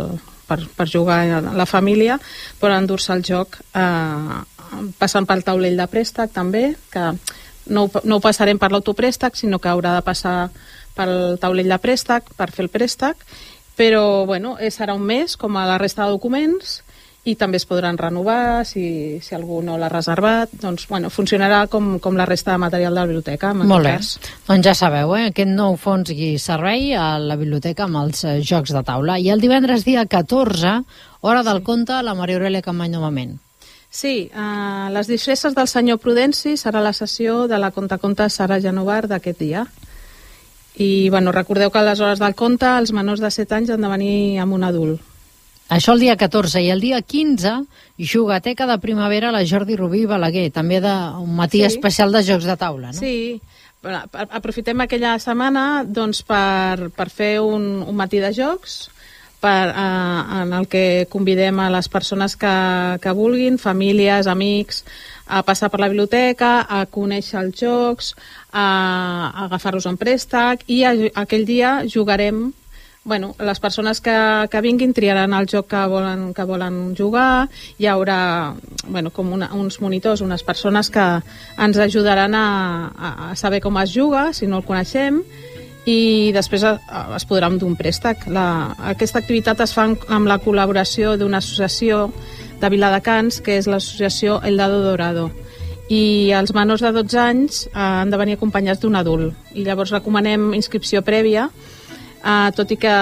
per, 0.47 0.61
per 0.77 0.87
jugar 0.89 1.23
a 1.25 1.41
la 1.57 1.67
família, 1.69 2.19
poden 2.61 2.85
endur-se 2.85 3.13
el 3.17 3.25
joc 3.25 3.59
eh, 3.73 4.41
passant 5.01 5.27
pel 5.27 5.43
taulell 5.47 5.79
de 5.79 5.87
préstec 5.91 6.35
també, 6.35 6.75
que 6.93 7.11
no, 7.71 7.87
no 8.03 8.17
ho 8.17 8.23
passarem 8.23 8.59
per 8.61 8.71
l'autoprèstec, 8.71 9.35
sinó 9.37 9.59
que 9.59 9.71
haurà 9.71 9.95
de 9.97 10.05
passar 10.05 10.35
pel 10.95 11.39
taulell 11.41 11.71
de 11.71 11.79
préstec 11.81 12.29
per 12.37 12.51
fer 12.51 12.65
el 12.67 12.71
préstec, 12.73 13.25
però 13.79 14.25
bueno, 14.29 14.57
serà 14.69 14.93
un 14.93 15.05
mes 15.07 15.37
com 15.39 15.55
a 15.57 15.65
la 15.65 15.77
resta 15.81 16.05
de 16.05 16.13
documents 16.13 16.81
i 17.23 17.35
també 17.37 17.59
es 17.61 17.67
podran 17.69 17.99
renovar 18.01 18.65
si, 18.65 19.19
si 19.21 19.35
algú 19.37 19.59
no 19.61 19.75
l'ha 19.77 19.91
reservat 19.93 20.49
doncs 20.61 20.87
bueno, 20.89 21.11
funcionarà 21.13 21.67
com, 21.69 21.99
com 22.01 22.17
la 22.17 22.25
resta 22.25 22.55
de 22.55 22.61
material 22.63 22.95
de 22.95 22.99
la 22.99 23.05
biblioteca 23.05 23.53
Molt 23.53 23.85
bé, 23.85 23.93
cas. 23.99 24.15
doncs 24.47 24.65
ja 24.65 24.73
sabeu 24.77 25.13
eh? 25.17 25.27
aquest 25.29 25.53
nou 25.53 25.77
fons 25.77 26.09
i 26.15 26.33
servei 26.41 26.95
a 26.97 27.19
la 27.21 27.37
biblioteca 27.37 27.85
amb 27.85 28.01
els 28.01 28.25
eh, 28.25 28.39
jocs 28.41 28.73
de 28.73 28.81
taula 28.87 29.19
i 29.21 29.29
el 29.29 29.43
divendres 29.43 29.85
dia 29.85 30.07
14 30.09 30.73
hora 31.21 31.45
del 31.45 31.61
sí. 31.61 31.65
conte 31.69 32.01
la 32.01 32.17
Maria 32.17 32.41
Aurelia 32.41 32.65
Campany 32.65 32.97
novament 32.97 33.37
Sí, 33.91 34.31
uh, 34.31 34.87
les 34.95 35.09
disfresses 35.11 35.51
del 35.51 35.67
senyor 35.67 35.97
Prudenci 35.99 36.55
serà 36.55 36.79
la 36.79 36.93
sessió 36.95 37.43
de 37.51 37.57
la 37.59 37.73
contaconta 37.75 38.29
Sara 38.31 38.61
Genovar 38.63 39.01
d'aquest 39.11 39.41
dia. 39.43 39.65
I 40.79 41.09
bueno, 41.11 41.33
recordeu 41.35 41.69
que 41.69 41.81
a 41.81 41.83
les 41.83 41.99
hores 41.99 42.23
del 42.23 42.37
conte 42.39 42.71
els 42.79 42.93
menors 42.95 43.19
de 43.19 43.27
7 43.27 43.57
anys 43.57 43.73
han 43.75 43.83
de 43.83 43.91
venir 43.91 44.39
amb 44.39 44.55
un 44.55 44.63
adult. 44.63 45.10
Això 45.71 45.95
el 45.95 46.01
dia 46.03 46.17
14 46.19 46.59
i 46.59 46.67
el 46.73 46.81
dia 46.83 46.99
15, 46.99 47.53
jugateca 48.11 48.67
de 48.67 48.75
primavera 48.83 49.29
a 49.29 49.35
la 49.35 49.45
Jordi 49.47 49.77
Rubí 49.79 50.01
i 50.03 50.09
Balaguer, 50.09 50.49
també 50.51 50.81
de 50.83 50.95
un 51.21 51.31
matí 51.37 51.61
sí. 51.61 51.69
especial 51.69 52.11
de 52.11 52.25
jocs 52.27 52.47
de 52.49 52.57
taula, 52.59 52.91
no? 52.91 52.99
Sí, 52.99 53.39
aprofitem 53.81 54.83
aquella 54.83 55.15
setmana 55.23 55.85
doncs, 55.87 56.25
per, 56.27 56.91
per 56.91 57.07
fer 57.09 57.37
un, 57.39 57.85
un 57.87 57.95
matí 57.95 58.19
de 58.19 58.33
jocs 58.35 58.81
per, 59.41 59.71
eh, 59.71 60.43
en 60.43 60.53
el 60.59 60.67
que 60.67 61.07
convidem 61.09 61.63
a 61.63 61.71
les 61.73 61.89
persones 61.89 62.35
que, 62.35 62.53
que 63.01 63.15
vulguin, 63.17 63.57
famílies, 63.57 64.27
amics, 64.27 64.83
a 65.31 65.41
passar 65.47 65.71
per 65.71 65.79
la 65.81 65.89
biblioteca, 65.89 66.65
a 66.67 66.85
conèixer 66.85 67.39
els 67.41 67.57
jocs, 67.63 68.13
a, 68.51 68.63
a 68.63 69.45
agafar-los 69.47 69.87
en 69.87 69.97
préstec 69.97 70.67
i 70.67 70.83
a, 70.83 70.93
aquell 71.23 71.47
dia 71.47 71.77
jugarem 71.87 72.49
bueno, 73.03 73.35
les 73.39 73.59
persones 73.59 73.99
que, 73.99 74.47
que 74.49 74.61
vinguin 74.61 74.93
triaran 74.93 75.33
el 75.33 75.47
joc 75.49 75.67
que 75.71 75.85
volen, 75.89 76.33
que 76.37 76.43
volen 76.45 76.95
jugar, 76.95 77.49
hi 77.81 77.87
haurà 77.89 78.53
bueno, 78.87 79.09
com 79.09 79.33
una, 79.33 79.49
uns 79.57 79.79
monitors, 79.81 80.21
unes 80.21 80.43
persones 80.43 80.91
que 80.93 81.05
ens 81.57 81.77
ajudaran 81.81 82.35
a, 82.35 82.91
a 83.31 83.35
saber 83.35 83.61
com 83.61 83.79
es 83.81 83.93
juga, 83.95 84.31
si 84.33 84.45
no 84.45 84.61
el 84.61 84.67
coneixem, 84.67 85.23
i 85.89 86.29
després 86.35 86.63
es 86.63 87.25
podrà 87.25 87.49
d'un 87.49 87.75
préstec. 87.75 88.27
La, 88.29 88.75
aquesta 88.93 89.19
activitat 89.19 89.63
es 89.65 89.73
fa 89.73 89.87
amb 89.89 90.29
la 90.29 90.37
col·laboració 90.37 91.15
d'una 91.17 91.41
associació 91.41 92.11
de 92.61 92.69
Viladecans, 92.69 93.41
que 93.41 93.57
és 93.57 93.67
l'associació 93.67 94.39
El 94.45 94.61
Dado 94.61 94.83
Dorado. 94.85 95.31
I 95.89 96.31
els 96.37 96.53
menors 96.55 96.83
de 96.85 96.91
12 96.95 97.17
anys 97.19 97.65
eh, 97.65 97.71
han 97.73 98.13
de 98.13 98.19
venir 98.21 98.37
acompanyats 98.37 98.79
d'un 98.79 98.95
adult. 98.95 99.33
I 99.57 99.65
llavors 99.65 99.91
recomanem 99.91 100.53
inscripció 100.53 101.01
prèvia, 101.01 101.49
eh, 102.23 102.51
tot 102.55 102.71
i 102.71 102.79
que 102.81 102.95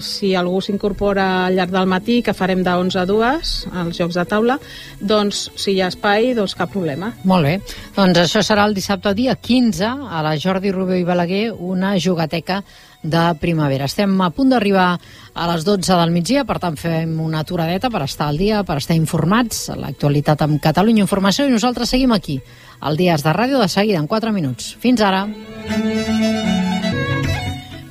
si 0.00 0.34
algú 0.34 0.60
s'incorpora 0.62 1.46
al 1.46 1.56
llarg 1.56 1.72
del 1.74 1.88
matí, 1.90 2.20
que 2.22 2.34
farem 2.34 2.62
de 2.64 2.70
11 2.70 3.00
a 3.00 3.06
2, 3.06 3.54
els 3.82 3.98
jocs 3.98 4.18
de 4.18 4.24
taula, 4.28 4.58
doncs 5.00 5.48
si 5.58 5.74
hi 5.74 5.82
ha 5.82 5.90
espai, 5.92 6.32
doncs 6.38 6.56
cap 6.58 6.72
problema. 6.72 7.12
Molt 7.28 7.46
bé. 7.46 7.54
Doncs 7.96 8.22
això 8.24 8.42
serà 8.44 8.66
el 8.68 8.76
dissabte 8.76 9.14
dia 9.18 9.36
15 9.36 9.88
a 9.88 10.22
la 10.24 10.36
Jordi 10.38 10.72
Rubio 10.74 10.98
i 10.98 11.06
Balaguer, 11.06 11.50
una 11.52 11.96
jugateca 11.98 12.62
de 13.02 13.24
primavera. 13.38 13.86
Estem 13.86 14.16
a 14.20 14.30
punt 14.34 14.50
d'arribar 14.50 14.88
a 15.34 15.48
les 15.52 15.64
12 15.64 15.94
del 16.00 16.14
migdia, 16.14 16.44
per 16.44 16.58
tant 16.58 16.76
fem 16.78 17.14
una 17.22 17.44
aturadeta 17.44 17.90
per 17.94 18.02
estar 18.06 18.28
al 18.28 18.40
dia, 18.40 18.64
per 18.66 18.80
estar 18.82 18.96
informats, 18.98 19.68
l'actualitat 19.78 20.42
amb 20.42 20.60
Catalunya 20.62 21.06
Informació, 21.06 21.46
i 21.46 21.54
nosaltres 21.54 21.94
seguim 21.94 22.12
aquí, 22.16 22.40
al 22.80 22.98
Dies 22.98 23.22
de 23.22 23.34
Ràdio, 23.34 23.62
de 23.62 23.70
seguida, 23.70 24.02
en 24.02 24.10
4 24.10 24.34
minuts. 24.34 24.74
Fins 24.82 25.02
ara. 25.02 25.26
Continueu 25.68 26.57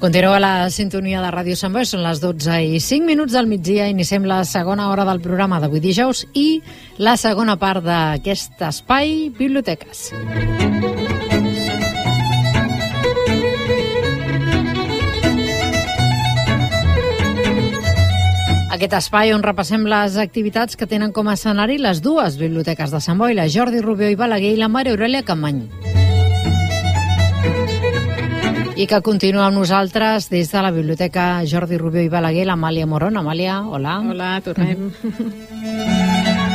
a 0.02 0.40
la 0.40 0.70
sintonia 0.70 1.22
de 1.22 1.30
Ràdio 1.32 1.56
Sant 1.58 1.74
Boi, 1.74 1.86
són 1.86 2.04
les 2.06 2.20
12 2.22 2.54
i 2.62 2.80
5 2.80 3.06
minuts 3.06 3.34
del 3.34 3.48
migdia, 3.48 3.88
iniciem 3.90 4.26
la 4.26 4.44
segona 4.46 4.90
hora 4.92 5.06
del 5.06 5.20
programa 5.20 5.60
d'avui 5.60 5.80
dijous 5.80 6.26
i 6.34 6.62
la 7.00 7.18
segona 7.18 7.58
part 7.58 7.84
d'aquest 7.84 8.62
espai 8.62 9.32
Biblioteques. 9.38 10.14
Aquest 18.70 18.94
espai 18.94 19.34
on 19.34 19.42
repassem 19.42 19.88
les 19.90 20.18
activitats 20.22 20.78
que 20.78 20.86
tenen 20.86 21.12
com 21.12 21.28
a 21.28 21.34
escenari 21.34 21.80
les 21.82 22.04
dues 22.06 22.38
biblioteques 22.38 22.94
de 22.94 23.02
Sant 23.02 23.18
Boi, 23.18 23.34
la 23.34 23.50
Jordi 23.50 23.82
Rubió 23.82 24.12
i 24.12 24.16
Balaguer 24.16 24.54
i 24.54 24.62
la 24.62 24.70
Maria 24.70 24.94
Aurelia 24.94 25.26
Campany 25.26 25.66
i 28.78 28.86
que 28.86 29.00
continua 29.02 29.48
amb 29.48 29.58
nosaltres 29.58 30.30
des 30.30 30.52
de 30.54 30.62
la 30.62 30.70
Biblioteca 30.70 31.42
Jordi 31.50 31.80
Rubio 31.82 32.04
i 32.06 32.10
Balaguer, 32.14 32.46
l'Amàlia 32.46 32.86
Moron. 32.86 33.18
Amàlia, 33.18 33.64
hola. 33.66 33.98
Hola, 34.06 34.38
tornem. 34.46 34.92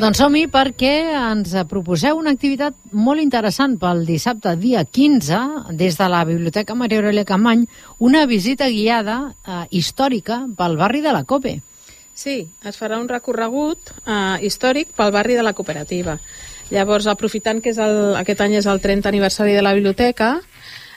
Doncs 0.00 0.18
som-hi 0.20 0.46
perquè 0.52 0.94
ens 1.16 1.54
proposeu 1.68 2.16
una 2.20 2.32
activitat 2.32 2.74
molt 2.92 3.20
interessant 3.20 3.78
pel 3.80 4.02
dissabte, 4.08 4.56
dia 4.60 4.84
15, 4.84 5.72
des 5.76 5.96
de 6.00 6.08
la 6.12 6.24
Biblioteca 6.28 6.76
Maria 6.76 7.00
Aurelia 7.00 7.24
Campany, 7.28 7.64
una 7.98 8.26
visita 8.28 8.68
guiada 8.68 9.32
eh, 9.32 9.62
històrica 9.76 10.42
pel 10.56 10.76
barri 10.80 11.00
de 11.04 11.12
la 11.16 11.24
Cope. 11.24 11.58
Sí, 12.16 12.42
es 12.64 12.76
farà 12.80 12.96
un 13.00 13.08
recorregut 13.08 13.92
eh, 14.04 14.36
històric 14.44 14.92
pel 14.96 15.12
barri 15.16 15.36
de 15.36 15.44
la 15.44 15.52
cooperativa. 15.56 16.16
Llavors, 16.70 17.06
aprofitant 17.06 17.60
que 17.62 17.70
és 17.70 17.78
el, 17.78 18.16
aquest 18.18 18.40
any 18.42 18.56
és 18.58 18.66
el 18.66 18.80
30 18.82 19.08
aniversari 19.08 19.54
de 19.54 19.62
la 19.62 19.74
biblioteca, 19.76 20.36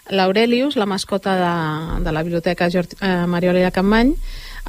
l'Aurelius, 0.09 0.75
la 0.75 0.87
mascota 0.89 1.35
de, 1.37 2.03
de 2.03 2.13
la 2.13 2.23
biblioteca 2.23 2.69
Jordi, 2.73 2.97
eh, 3.01 3.25
Mariola 3.29 3.61
de 3.61 3.71
Campmany, 3.71 4.15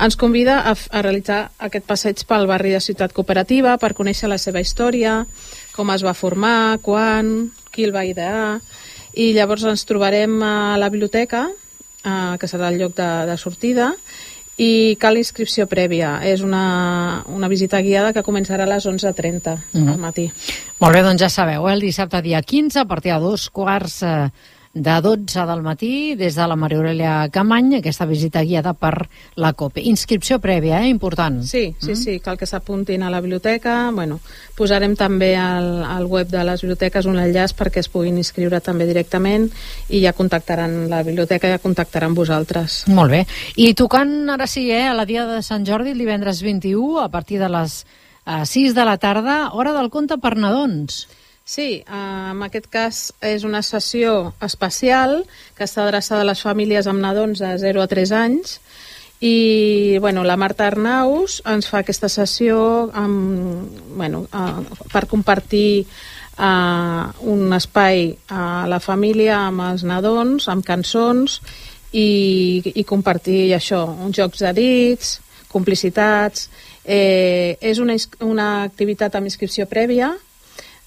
ens 0.01 0.17
convida 0.21 0.61
a, 0.69 0.75
a 0.75 1.03
realitzar 1.03 1.41
aquest 1.59 1.87
passeig 1.89 2.21
pel 2.29 2.47
barri 2.49 2.75
de 2.75 2.83
Ciutat 2.85 3.15
Cooperativa 3.17 3.79
per 3.81 3.95
conèixer 3.97 4.29
la 4.29 4.39
seva 4.39 4.61
història, 4.61 5.25
com 5.73 5.91
es 5.95 6.05
va 6.05 6.17
formar, 6.17 6.79
quan, 6.85 7.51
qui 7.73 7.89
el 7.89 7.97
va 7.97 8.07
idear... 8.09 8.61
I 9.11 9.33
llavors 9.35 9.65
ens 9.67 9.83
trobarem 9.89 10.37
a 10.47 10.77
la 10.79 10.87
biblioteca, 10.87 11.41
eh, 11.51 12.35
que 12.39 12.47
serà 12.47 12.69
el 12.71 12.77
lloc 12.79 12.93
de, 12.95 13.09
de 13.27 13.35
sortida, 13.43 13.89
i 14.61 14.97
cal 15.01 15.17
inscripció 15.17 15.65
prèvia. 15.71 16.19
És 16.29 16.45
una, 16.45 17.25
una 17.33 17.49
visita 17.49 17.81
guiada 17.81 18.13
que 18.13 18.25
començarà 18.27 18.67
a 18.67 18.73
les 18.75 18.87
11.30 18.87 19.57
mm 19.57 19.81
-hmm. 19.81 19.93
al 19.93 19.99
matí. 19.99 20.31
Molt 20.81 20.95
bé, 20.95 21.03
doncs 21.03 21.23
ja 21.23 21.29
sabeu, 21.29 21.69
eh? 21.69 21.73
el 21.73 21.81
dissabte 21.81 22.23
dia 22.23 22.43
15, 22.43 22.81
a 22.81 22.85
partir 22.85 23.13
de 23.13 23.21
dos 23.21 23.49
quarts 23.51 24.03
eh, 24.03 24.31
de 24.73 25.01
12 25.03 25.47
del 25.47 25.63
matí 25.63 26.15
des 26.15 26.37
de 26.37 26.47
la 26.47 26.55
Maria 26.55 26.79
Aurelia 26.79 27.29
Camany, 27.29 27.75
aquesta 27.81 28.07
visita 28.07 28.45
guiada 28.45 28.73
per 28.73 29.09
la 29.35 29.53
COPE. 29.53 29.83
Inscripció 29.83 30.39
prèvia, 30.39 30.85
eh? 30.85 30.89
important. 30.89 31.43
Sí, 31.43 31.75
sí, 31.81 31.91
mm? 31.91 31.97
sí, 31.97 32.15
cal 32.23 32.39
que 32.39 32.47
s'apuntin 32.47 33.03
a 33.03 33.11
la 33.11 33.21
biblioteca. 33.21 33.91
Bueno, 33.91 34.21
posarem 34.55 34.95
també 34.95 35.35
al, 35.35 35.83
al 35.83 36.07
web 36.07 36.31
de 36.31 36.45
les 36.47 36.63
biblioteques 36.63 37.09
un 37.11 37.19
enllaç 37.19 37.57
perquè 37.59 37.83
es 37.83 37.91
puguin 37.91 38.21
inscriure 38.23 38.61
també 38.63 38.87
directament 38.87 39.49
i 39.89 40.05
ja 40.05 40.15
contactaran 40.15 40.87
la 40.89 41.03
biblioteca, 41.03 41.51
ja 41.51 41.59
contactaran 41.59 42.15
vosaltres. 42.15 42.85
Molt 42.87 43.11
bé. 43.11 43.25
I 43.59 43.75
tocant 43.75 44.31
ara 44.31 44.47
sí, 44.47 44.69
eh, 44.71 44.87
a 44.87 44.95
la 44.95 45.09
dia 45.09 45.27
de 45.27 45.43
Sant 45.43 45.67
Jordi, 45.67 45.97
el 45.97 45.99
divendres 45.99 46.45
21, 46.47 47.01
a 47.03 47.09
partir 47.11 47.43
de 47.43 47.51
les 47.51 47.83
eh, 48.25 48.47
6 48.47 48.79
de 48.79 48.87
la 48.87 48.99
tarda, 49.03 49.51
hora 49.51 49.75
del 49.75 49.91
conte 49.91 50.23
per 50.23 50.37
nadons. 50.39 51.09
Sí, 51.51 51.83
eh, 51.83 52.31
en 52.31 52.45
aquest 52.47 52.69
cas 52.71 52.99
és 53.27 53.43
una 53.43 53.59
sessió 53.67 54.35
especial 54.47 55.17
que 55.59 55.67
està 55.67 55.83
adreçada 55.83 56.23
a 56.23 56.29
les 56.29 56.43
famílies 56.47 56.87
amb 56.87 57.03
nadons 57.03 57.43
de 57.43 57.51
0 57.59 57.83
a 57.83 57.89
3 57.91 58.13
anys 58.15 58.53
i 59.19 59.99
bueno, 59.99 60.23
la 60.23 60.37
Marta 60.39 60.69
Arnaus 60.71 61.41
ens 61.51 61.67
fa 61.67 61.81
aquesta 61.83 62.07
sessió 62.07 62.61
amb, 62.95 63.67
bueno, 63.99 64.23
uh, 64.31 64.63
per 64.95 65.09
compartir 65.11 65.89
uh, 66.39 67.11
un 67.35 67.59
espai 67.59 68.15
a 68.31 68.71
la 68.71 68.79
família 68.79 69.43
amb 69.49 69.67
els 69.73 69.83
nadons, 69.83 70.47
amb 70.47 70.63
cançons 70.63 71.41
i, 71.91 72.63
i 72.63 72.87
compartir 72.87 73.57
això, 73.59 73.83
uns 74.07 74.23
jocs 74.23 74.47
de 74.47 74.55
dits, 74.63 75.17
complicitats. 75.51 76.47
Eh, 76.87 77.59
és 77.59 77.83
una, 77.83 77.99
una 78.23 78.51
activitat 78.63 79.19
amb 79.19 79.27
inscripció 79.27 79.67
prèvia 79.67 80.15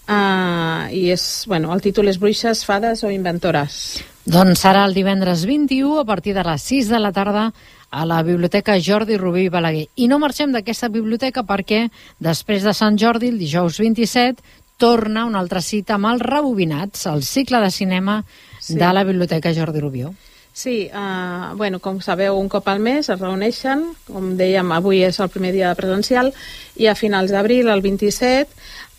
Uh, 0.03 0.91
i 0.91 1.05
és, 1.13 1.45
bueno, 1.47 1.71
el 1.71 1.79
títol 1.81 2.09
és 2.11 2.17
Bruixes, 2.19 2.65
Fades 2.67 3.05
o 3.07 3.11
Inventores. 3.13 4.01
Doncs 4.27 4.65
serà 4.65 4.83
el 4.87 4.95
divendres 4.95 5.45
21 5.47 6.01
a 6.01 6.03
partir 6.07 6.33
de 6.35 6.43
les 6.43 6.65
6 6.67 6.89
de 6.91 6.99
la 6.99 7.13
tarda 7.15 7.45
a 7.93 8.05
la 8.05 8.21
Biblioteca 8.23 8.75
Jordi 8.83 9.15
Rubí 9.17 9.45
i 9.45 9.53
Balaguer. 9.53 9.85
I 9.95 10.09
no 10.11 10.19
marxem 10.19 10.51
d'aquesta 10.51 10.89
biblioteca 10.91 11.45
perquè 11.47 11.85
després 12.19 12.67
de 12.67 12.73
Sant 12.75 12.99
Jordi, 12.99 13.29
el 13.31 13.39
dijous 13.39 13.79
27, 13.79 14.43
torna 14.77 15.23
una 15.29 15.39
altra 15.39 15.61
cita 15.61 15.95
amb 15.95 16.09
els 16.11 16.23
rebobinats, 16.25 17.05
el 17.07 17.23
cicle 17.23 17.61
de 17.63 17.71
cinema 17.71 18.23
sí. 18.59 18.75
de 18.75 18.93
la 18.93 19.03
Biblioteca 19.07 19.53
Jordi 19.55 19.79
Rubió. 19.79 20.13
Sí, 20.53 20.87
uh, 20.93 21.55
bueno, 21.57 21.79
com 21.81 21.97
sabeu, 22.05 22.37
un 22.37 22.47
cop 22.47 22.67
al 22.69 22.77
mes 22.79 23.09
es 23.09 23.19
reuneixen, 23.19 23.87
com 24.05 24.35
dèiem, 24.37 24.69
avui 24.75 25.01
és 25.01 25.17
el 25.19 25.31
primer 25.33 25.49
dia 25.55 25.71
de 25.71 25.79
presencial, 25.79 26.29
i 26.77 26.85
a 26.85 26.93
finals 26.93 27.33
d'abril, 27.33 27.71
el 27.73 27.81
27, 27.81 28.53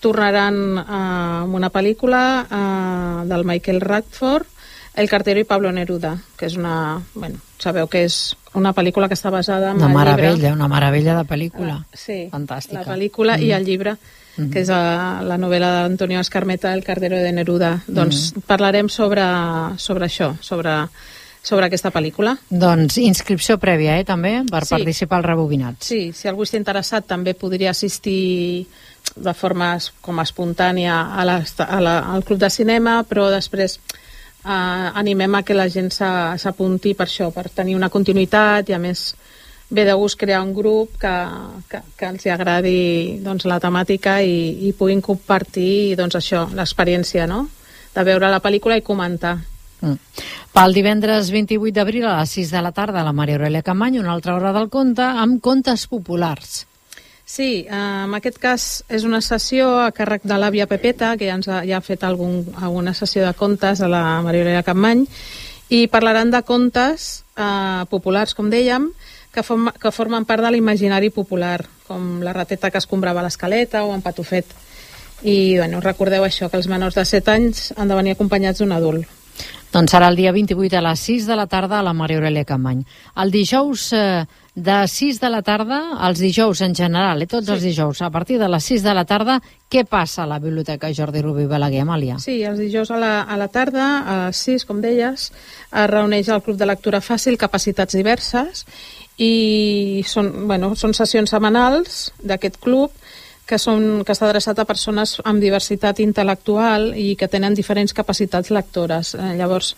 tornaran 0.04 0.58
eh, 0.78 0.84
amb 0.88 1.54
una 1.56 1.70
pel·lícula 1.73 2.20
eh, 2.44 3.20
del 3.30 3.46
Michael 3.49 3.80
Radford, 3.80 4.50
El 4.94 5.08
cartero 5.11 5.40
i 5.42 5.44
Pablo 5.44 5.73
Neruda, 5.75 6.12
que 6.38 6.46
és 6.46 6.54
una... 6.54 7.00
Bueno, 7.16 7.40
sabeu 7.58 7.88
que 7.90 8.04
és 8.06 8.37
una 8.54 8.70
pel·lícula 8.76 9.08
que 9.11 9.16
està 9.18 9.32
basada 9.34 9.73
en 9.73 9.80
una 9.80 9.88
el 9.88 9.96
meravella, 9.96 10.34
llibre. 10.37 10.52
Una 10.54 10.68
meravella 10.70 11.16
de 11.16 11.25
pel·lícula. 11.26 11.80
Uh, 11.80 11.99
sí, 11.99 12.18
Fantàstica. 12.30 12.78
la 12.78 12.92
pel·lícula 12.92 13.34
mm. 13.34 13.42
i 13.42 13.50
el 13.56 13.66
llibre, 13.66 13.96
mm. 13.96 14.52
que 14.54 14.62
és 14.62 14.70
a, 14.70 14.78
eh, 14.92 15.25
la 15.26 15.40
novel·la 15.42 15.73
d'Antonio 15.80 16.23
Escarmeta, 16.23 16.70
El 16.78 16.87
cartero 16.87 17.18
de 17.18 17.32
Neruda. 17.34 17.73
Doncs 17.88 18.37
mm. 18.37 18.46
parlarem 18.46 18.87
sobre, 18.87 19.26
sobre 19.82 20.06
això, 20.06 20.30
sobre 20.46 20.76
sobre 21.44 21.68
aquesta 21.68 21.92
pel·lícula. 21.92 22.34
Doncs 22.48 22.96
inscripció 23.02 23.58
prèvia, 23.60 23.98
eh, 24.00 24.06
també, 24.08 24.38
per 24.50 24.64
sí. 24.64 24.72
participar 24.78 25.20
al 25.20 25.28
Rebobinat. 25.28 25.84
Sí, 25.84 26.08
si 26.16 26.30
algú 26.30 26.46
està 26.46 26.56
interessat 26.58 27.06
també 27.10 27.36
podria 27.36 27.74
assistir 27.74 28.64
de 29.14 29.34
forma 29.36 29.74
com 30.00 30.22
espontània 30.22 30.96
a 31.12 31.26
la, 31.28 31.36
a 31.44 31.80
la, 31.84 31.98
al 32.14 32.24
club 32.24 32.40
de 32.40 32.50
cinema, 32.50 33.02
però 33.04 33.28
després 33.30 33.76
eh, 33.76 34.50
animem 34.50 35.36
a 35.36 35.44
que 35.44 35.56
la 35.56 35.68
gent 35.68 35.92
s'apunti 35.92 36.96
per 36.96 37.06
això, 37.10 37.30
per 37.34 37.50
tenir 37.52 37.76
una 37.76 37.92
continuïtat 37.92 38.72
i 38.72 38.76
a 38.76 38.80
més 38.80 39.10
ve 39.74 39.84
de 39.84 39.94
gust 39.96 40.18
crear 40.20 40.42
un 40.44 40.52
grup 40.54 40.96
que, 41.00 41.14
que, 41.68 41.80
que 41.98 42.08
els 42.08 42.26
agradi 42.32 43.20
doncs, 43.24 43.44
la 43.50 43.60
temàtica 43.60 44.20
i, 44.22 44.68
i 44.68 44.72
puguin 44.72 45.02
compartir 45.02 45.96
doncs, 45.98 46.16
això, 46.20 46.46
l'experiència 46.54 47.26
no? 47.28 47.48
de 47.94 48.04
veure 48.04 48.30
la 48.30 48.42
pel·lícula 48.42 48.78
i 48.78 48.86
comentar. 48.86 49.38
Mm. 49.84 50.22
Pel 50.54 50.76
divendres 50.76 51.30
28 51.34 51.74
d'abril 51.76 52.06
a 52.08 52.18
les 52.20 52.36
6 52.38 52.52
de 52.54 52.62
la 52.64 52.72
tarda 52.72 53.02
a 53.02 53.06
la 53.06 53.12
Maria 53.12 53.36
Aurelia 53.36 53.64
Camany, 53.66 53.98
una 54.00 54.14
altra 54.14 54.36
hora 54.36 54.54
del 54.54 54.70
conte, 54.72 55.04
amb 55.04 55.42
contes 55.42 55.86
populars. 55.90 56.64
Sí, 57.24 57.64
eh, 57.64 58.04
en 58.04 58.14
aquest 58.14 58.36
cas 58.38 58.84
és 58.92 59.04
una 59.08 59.22
sessió 59.24 59.70
a 59.80 59.90
càrrec 59.96 60.26
de 60.28 60.36
l'àvia 60.36 60.68
Pepeta, 60.68 61.14
que 61.16 61.28
ja, 61.28 61.38
ens 61.38 61.48
ha, 61.48 61.62
ja 61.64 61.78
ha 61.78 61.84
fet 61.84 62.04
algun, 62.04 62.44
alguna 62.60 62.92
sessió 62.94 63.24
de 63.24 63.32
contes 63.34 63.80
a 63.80 63.88
la 63.88 64.20
Maria 64.22 64.44
Aurelia 64.44 64.66
Capmany, 64.66 65.06
i 65.72 65.86
parlaran 65.88 66.30
de 66.30 66.42
contes 66.44 67.24
eh, 67.36 67.84
populars, 67.90 68.36
com 68.36 68.52
dèiem, 68.52 68.90
que, 69.32 69.42
form, 69.42 69.72
que 69.80 69.90
formen 69.90 70.28
part 70.28 70.44
de 70.44 70.52
l'imaginari 70.52 71.10
popular, 71.10 71.64
com 71.88 72.20
la 72.22 72.36
rateta 72.36 72.70
que 72.70 72.78
escombrava 72.78 73.24
l'escaleta 73.24 73.82
o 73.88 73.94
en 73.96 74.04
Patufet. 74.04 74.52
I 75.24 75.56
bueno, 75.56 75.80
recordeu 75.80 76.24
això, 76.24 76.50
que 76.52 76.60
els 76.60 76.68
menors 76.68 76.94
de 77.00 77.04
7 77.08 77.32
anys 77.32 77.70
han 77.76 77.88
de 77.88 77.96
venir 77.96 78.14
acompanyats 78.14 78.60
d'un 78.60 78.76
adult. 78.76 79.08
Doncs 79.75 79.90
serà 79.90 80.07
el 80.12 80.14
dia 80.14 80.31
28 80.31 80.76
a 80.78 80.81
les 80.87 81.00
6 81.02 81.25
de 81.26 81.35
la 81.35 81.49
tarda 81.50 81.81
a 81.81 81.83
la 81.83 81.93
Maria 81.99 82.21
Aurelia 82.21 82.47
Campany. 82.47 82.85
El 83.19 83.33
dijous 83.35 83.88
eh, 83.93 84.23
de 84.54 84.76
6 84.87 85.19
de 85.19 85.31
la 85.35 85.40
tarda, 85.43 85.81
els 86.07 86.21
dijous 86.23 86.61
en 86.62 86.76
general, 86.78 87.25
eh, 87.25 87.26
tots 87.26 87.49
sí. 87.49 87.52
els 87.57 87.64
dijous, 87.66 88.02
a 88.07 88.11
partir 88.14 88.38
de 88.38 88.47
les 88.47 88.69
6 88.71 88.85
de 88.87 88.95
la 88.95 89.02
tarda, 89.04 89.40
què 89.66 89.83
passa 89.90 90.23
a 90.23 90.28
la 90.31 90.38
Biblioteca 90.38 90.93
Jordi 90.95 91.25
Rubí 91.26 91.49
Balaguer, 91.50 91.83
Amàlia? 91.83 92.21
Sí, 92.23 92.37
els 92.47 92.62
dijous 92.62 92.95
a 92.95 93.00
la, 93.02 93.12
a 93.23 93.40
la 93.40 93.50
tarda, 93.50 93.88
a 93.99 94.16
les 94.28 94.45
6, 94.47 94.69
com 94.71 94.78
deies, 94.85 95.33
es 95.35 95.90
reuneix 95.90 96.31
el 96.31 96.45
Club 96.47 96.61
de 96.61 96.71
Lectura 96.71 97.02
Fàcil, 97.02 97.35
capacitats 97.35 97.99
diverses, 97.99 98.62
i 99.19 100.04
són, 100.07 100.31
bueno, 100.47 100.76
són 100.78 100.95
sessions 100.95 101.35
setmanals 101.35 102.12
d'aquest 102.23 102.62
club 102.62 102.95
que, 103.46 103.58
són, 103.60 104.02
que 104.04 104.14
està 104.14 104.28
adreçat 104.28 104.58
a 104.58 104.66
persones 104.68 105.18
amb 105.28 105.42
diversitat 105.42 106.00
intel·lectual 106.00 106.92
i 106.96 107.12
que 107.20 107.28
tenen 107.28 107.56
diferents 107.56 107.92
capacitats 107.96 108.50
lectores. 108.54 109.14
Eh, 109.14 109.34
llavors, 109.38 109.74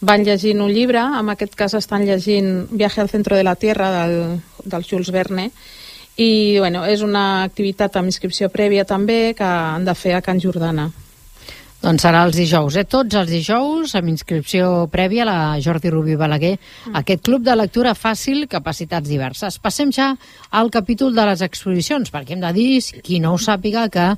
van 0.00 0.24
llegint 0.24 0.62
un 0.64 0.72
llibre, 0.72 1.02
en 1.20 1.28
aquest 1.32 1.56
cas 1.58 1.76
estan 1.76 2.06
llegint 2.08 2.66
Viaje 2.70 3.02
al 3.02 3.12
centro 3.12 3.36
de 3.36 3.44
la 3.44 3.56
Tierra 3.56 3.90
del, 3.98 4.40
del 4.64 4.88
Jules 4.88 5.12
Verne, 5.12 5.50
i 6.20 6.58
bueno, 6.58 6.84
és 6.88 7.04
una 7.04 7.44
activitat 7.44 7.96
amb 7.96 8.10
inscripció 8.10 8.50
prèvia 8.52 8.84
també 8.84 9.34
que 9.36 9.46
han 9.46 9.86
de 9.86 9.94
fer 9.94 10.16
a 10.16 10.24
Can 10.24 10.40
Jordana. 10.40 10.90
Doncs 11.80 12.02
serà 12.04 12.26
els 12.26 12.36
dijous, 12.36 12.74
eh? 12.76 12.82
tots 12.84 13.16
els 13.16 13.30
dijous, 13.32 13.94
amb 13.96 14.10
inscripció 14.12 14.66
prèvia 14.92 15.22
a 15.24 15.28
la 15.30 15.36
Jordi 15.64 15.88
Rubí 15.88 16.12
Balaguer, 16.20 16.58
mm. 16.58 16.98
aquest 17.00 17.22
club 17.24 17.46
de 17.46 17.54
lectura 17.56 17.94
fàcil, 17.96 18.42
capacitats 18.52 19.08
diverses. 19.08 19.56
Passem 19.64 19.88
ja 19.96 20.10
al 20.52 20.68
capítol 20.68 21.16
de 21.16 21.24
les 21.30 21.40
exposicions, 21.46 22.12
perquè 22.12 22.36
hem 22.36 22.44
de 22.44 22.52
dir, 22.52 23.00
qui 23.00 23.16
no 23.24 23.32
ho 23.32 23.40
sàpiga, 23.40 23.86
que 23.88 24.10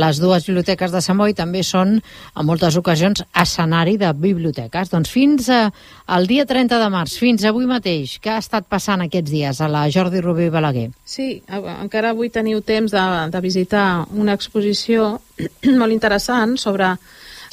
les 0.00 0.22
dues 0.22 0.48
biblioteques 0.48 0.96
de 0.96 1.04
Sant 1.04 1.20
Boi 1.20 1.36
també 1.36 1.60
són, 1.60 1.98
en 2.00 2.48
moltes 2.48 2.80
ocasions, 2.80 3.20
escenari 3.36 3.98
de 4.00 4.14
biblioteques. 4.16 4.88
Doncs 4.88 5.12
fins 5.12 5.52
a, 5.52 5.66
al 6.08 6.24
dia 6.24 6.48
30 6.48 6.80
de 6.80 6.88
març, 6.88 7.20
fins 7.20 7.44
avui 7.44 7.68
mateix, 7.68 8.16
què 8.24 8.32
ha 8.32 8.40
estat 8.40 8.64
passant 8.64 9.04
aquests 9.04 9.28
dies 9.28 9.60
a 9.60 9.68
la 9.68 9.90
Jordi 9.92 10.24
Rubí 10.24 10.48
Balaguer? 10.48 10.88
Sí, 11.04 11.34
encara 11.52 12.14
avui 12.16 12.32
teniu 12.32 12.64
temps 12.64 12.96
de, 12.96 13.08
de 13.28 13.44
visitar 13.44 14.06
una 14.08 14.40
exposició 14.40 15.18
molt 15.80 15.94
interessant 15.94 16.56
sobre 16.60 16.94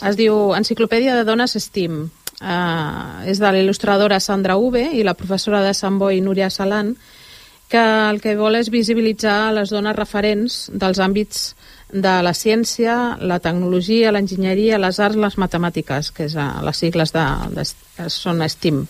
es 0.06 0.18
diu 0.18 0.54
Enciclopèdia 0.58 1.16
de 1.18 1.26
Dones 1.28 1.58
Steam. 1.62 2.08
Uh, 2.38 3.26
és 3.26 3.40
de 3.42 3.50
l'il·lustradora 3.50 4.20
Sandra 4.22 4.60
Uve 4.62 4.84
i 4.94 5.02
la 5.02 5.16
professora 5.18 5.64
de 5.66 5.72
Sant 5.74 5.98
Boi, 5.98 6.20
Núria 6.22 6.52
Salan, 6.54 6.92
que 7.68 7.82
el 7.82 8.22
que 8.22 8.36
vol 8.38 8.60
és 8.60 8.70
visibilitzar 8.70 9.52
les 9.58 9.74
dones 9.74 9.96
referents 9.98 10.68
dels 10.70 11.02
àmbits 11.04 11.50
de 11.90 12.14
la 12.22 12.36
ciència, 12.38 13.18
la 13.18 13.40
tecnologia, 13.42 14.14
l'enginyeria, 14.14 14.78
les 14.78 15.00
arts, 15.02 15.18
les 15.18 15.38
matemàtiques, 15.42 16.12
que 16.14 16.28
és 16.30 16.38
uh, 16.38 16.62
les 16.64 16.78
sigles 16.78 17.16
de, 17.16 17.26
de, 17.58 17.66
són 18.14 18.46
STEAM. 18.46 18.86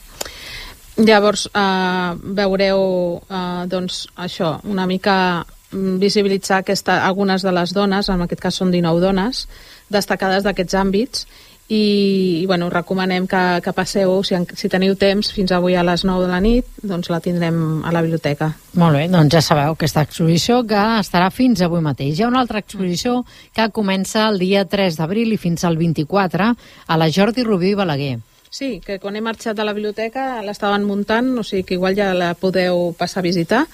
Llavors, 0.97 1.45
uh, 1.53 2.17
veureu 2.17 2.81
uh, 3.21 3.63
doncs, 3.69 4.07
això, 4.17 4.57
una 4.65 4.87
mica 4.89 5.45
visibilitzar 5.71 6.61
aquesta, 6.61 7.01
algunes 7.05 7.43
de 7.43 7.51
les 7.51 7.73
dones, 7.75 8.09
en 8.09 8.23
aquest 8.23 8.41
cas 8.41 8.55
són 8.55 8.71
19 8.71 9.03
dones, 9.03 9.47
destacades 9.91 10.45
d'aquests 10.47 10.77
àmbits 10.79 11.27
i, 11.67 12.39
i 12.41 12.45
bueno, 12.47 12.69
recomanem 12.71 13.25
que, 13.27 13.41
que 13.63 13.73
passeu, 13.75 14.13
si, 14.23 14.37
si 14.55 14.69
teniu 14.71 14.95
temps, 14.95 15.33
fins 15.35 15.51
avui 15.51 15.75
a 15.75 15.83
les 15.83 16.05
9 16.07 16.23
de 16.23 16.31
la 16.31 16.39
nit, 16.43 16.69
doncs 16.79 17.11
la 17.11 17.19
tindrem 17.23 17.83
a 17.83 17.91
la 17.91 18.03
biblioteca. 18.05 18.53
Molt 18.79 18.95
bé, 18.95 19.03
doncs 19.11 19.35
ja 19.35 19.43
sabeu 19.43 19.75
aquesta 19.75 20.05
exposició 20.07 20.61
que 20.67 20.79
estarà 21.01 21.27
fins 21.33 21.61
avui 21.65 21.83
mateix. 21.83 22.15
Hi 22.15 22.23
ha 22.23 22.31
una 22.31 22.39
altra 22.45 22.63
exposició 22.63 23.25
que 23.55 23.67
comença 23.75 24.29
el 24.29 24.39
dia 24.39 24.63
3 24.63 25.01
d'abril 25.01 25.35
i 25.35 25.41
fins 25.41 25.67
al 25.67 25.75
24 25.75 26.53
a 26.87 26.99
la 26.99 27.11
Jordi 27.11 27.43
Rubí 27.43 27.73
i 27.73 27.79
Balaguer. 27.79 28.17
Sí, 28.49 28.77
que 28.79 28.95
quan 29.03 29.17
he 29.17 29.21
marxat 29.21 29.57
de 29.57 29.65
la 29.67 29.75
biblioteca 29.75 30.39
l'estaven 30.45 30.87
muntant, 30.87 31.33
o 31.35 31.43
sigui 31.43 31.65
que 31.67 31.75
igual 31.75 31.97
ja 31.99 32.13
la 32.15 32.31
podeu 32.39 32.93
passar 32.97 33.19
a 33.19 33.27
visitar 33.27 33.65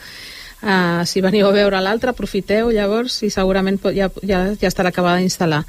Uh, 0.64 1.04
si 1.04 1.20
veniu 1.20 1.50
a 1.50 1.52
veure 1.52 1.82
l'altre, 1.84 2.14
aprofiteu 2.14 2.70
llavors 2.72 3.18
i 3.28 3.30
segurament 3.34 3.82
ja, 3.92 4.08
ja, 4.24 4.46
ja 4.56 4.70
estarà 4.70 4.94
acabada 4.94 5.20
d'instal·lar. 5.20 5.66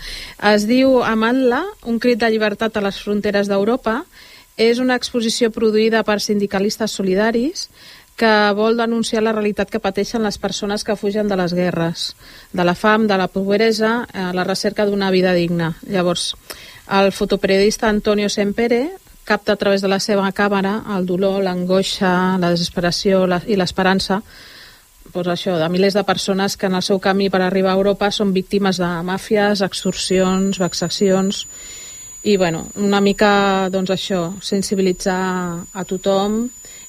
Es 0.55 0.69
diu 0.71 1.01
Amant-la, 1.03 1.65
un 1.91 1.99
crit 1.99 2.21
de 2.21 2.31
llibertat 2.31 2.77
a 2.79 2.85
les 2.85 3.01
fronteres 3.03 3.51
d'Europa. 3.51 4.05
És 4.55 4.79
una 4.79 4.95
exposició 4.95 5.51
produïda 5.51 6.05
per 6.07 6.21
sindicalistes 6.23 6.93
solidaris 6.95 7.67
que 8.15 8.31
vol 8.55 8.79
denunciar 8.79 9.25
la 9.25 9.33
realitat 9.35 9.71
que 9.71 9.83
pateixen 9.83 10.23
les 10.23 10.39
persones 10.39 10.85
que 10.87 10.95
fugen 10.95 11.27
de 11.27 11.35
les 11.43 11.55
guerres, 11.59 12.15
de 12.53 12.63
la 12.63 12.77
fam, 12.79 13.09
de 13.11 13.19
la 13.19 13.27
pobresa, 13.27 14.07
a 14.15 14.31
la 14.33 14.45
recerca 14.47 14.87
d'una 14.87 15.11
vida 15.11 15.35
digna. 15.35 15.75
Llavors, 15.91 16.37
el 16.87 17.11
fotoperiodista 17.11 17.89
Antonio 17.89 18.29
Sempere 18.29 18.93
capta 19.25 19.53
a 19.53 19.57
través 19.57 19.83
de 19.83 19.89
la 19.89 19.99
seva 19.99 20.31
càmera 20.31 20.83
el 20.95 21.07
dolor, 21.07 21.43
l'angoixa, 21.43 22.39
la 22.39 22.55
desesperació 22.55 23.27
la, 23.27 23.41
i 23.47 23.57
l'esperança 23.59 24.21
pues 25.13 25.29
això, 25.29 25.59
de 25.61 25.69
milers 25.69 25.95
de 25.95 26.05
persones 26.05 26.57
que 26.57 26.67
en 26.67 26.75
el 26.79 26.83
seu 26.83 27.01
camí 27.01 27.31
per 27.31 27.43
arribar 27.43 27.73
a 27.75 27.79
Europa 27.79 28.11
són 28.11 28.33
víctimes 28.33 28.81
de 28.83 28.91
màfies, 29.07 29.63
extorsions, 29.63 30.59
vexacions 30.59 31.45
i 32.25 32.37
bueno, 32.41 32.65
una 32.81 33.03
mica 33.05 33.69
doncs 33.71 33.93
això, 33.93 34.21
sensibilitzar 34.41 35.21
a 35.73 35.85
tothom 35.85 36.47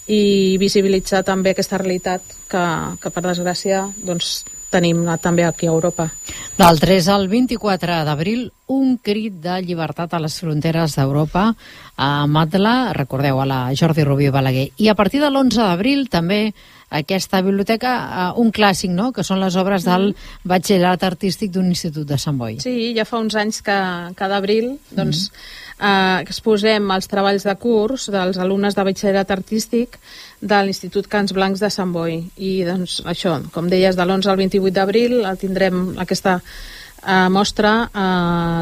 i 0.07 0.55
visibilitzar 0.61 1.25
també 1.27 1.51
aquesta 1.51 1.79
realitat 1.81 2.23
que, 2.47 2.65
que 3.01 3.11
per 3.11 3.25
desgràcia 3.25 3.83
doncs, 3.97 4.45
tenim 4.75 5.05
també 5.21 5.45
aquí 5.45 5.67
a 5.67 5.73
Europa. 5.73 6.09
Del 6.57 6.79
3 6.81 7.07
al 7.13 7.27
24 7.31 8.01
d'abril, 8.07 8.47
un 8.71 8.97
crit 8.97 9.37
de 9.43 9.59
llibertat 9.63 10.13
a 10.13 10.21
les 10.23 10.37
fronteres 10.41 10.97
d'Europa 10.97 11.51
a 11.95 12.09
Matla, 12.27 12.93
recordeu, 12.97 13.39
a 13.39 13.45
la 13.47 13.59
Jordi 13.77 14.03
Rubio 14.03 14.33
Balaguer. 14.35 14.69
I 14.77 14.89
a 14.89 14.95
partir 14.95 15.21
de 15.23 15.29
l'11 15.29 15.61
d'abril 15.61 16.07
també 16.09 16.53
aquesta 16.89 17.41
biblioteca 17.41 17.91
uh, 17.95 18.39
un 18.41 18.51
clàssic, 18.53 18.91
no?, 18.93 19.11
que 19.15 19.23
són 19.25 19.41
les 19.41 19.57
obres 19.57 19.85
del 19.87 20.11
mm. 20.11 20.47
batxillerat 20.51 21.03
artístic 21.07 21.51
d'un 21.51 21.67
institut 21.71 22.07
de 22.07 22.17
Sant 22.21 22.37
Boi. 22.37 22.59
Sí, 22.63 22.93
ja 22.97 23.07
fa 23.09 23.19
uns 23.23 23.35
anys 23.39 23.61
que 23.65 23.77
cada 24.19 24.37
abril 24.37 24.75
doncs, 24.91 25.27
mm. 25.31 25.51
uh, 25.79 26.21
exposem 26.23 26.95
els 26.95 27.09
treballs 27.11 27.47
de 27.47 27.55
curs 27.61 28.09
dels 28.13 28.39
alumnes 28.41 28.77
de 28.77 28.87
batxillerat 28.87 29.35
artístic 29.35 29.99
de 30.41 30.63
l'Institut 30.63 31.09
Cants 31.11 31.33
Blancs 31.35 31.63
de 31.63 31.71
Sant 31.73 31.93
Boi. 31.95 32.21
I 32.37 32.55
doncs 32.67 33.01
això, 33.05 33.39
com 33.51 33.69
deies, 33.71 33.97
de 33.97 34.05
l'11 34.05 34.31
al 34.31 34.41
28 34.45 34.75
d'abril 34.75 35.21
tindrem 35.41 35.95
aquesta 36.01 36.39
uh, 36.39 37.29
mostra 37.33 37.77
a 37.93 38.09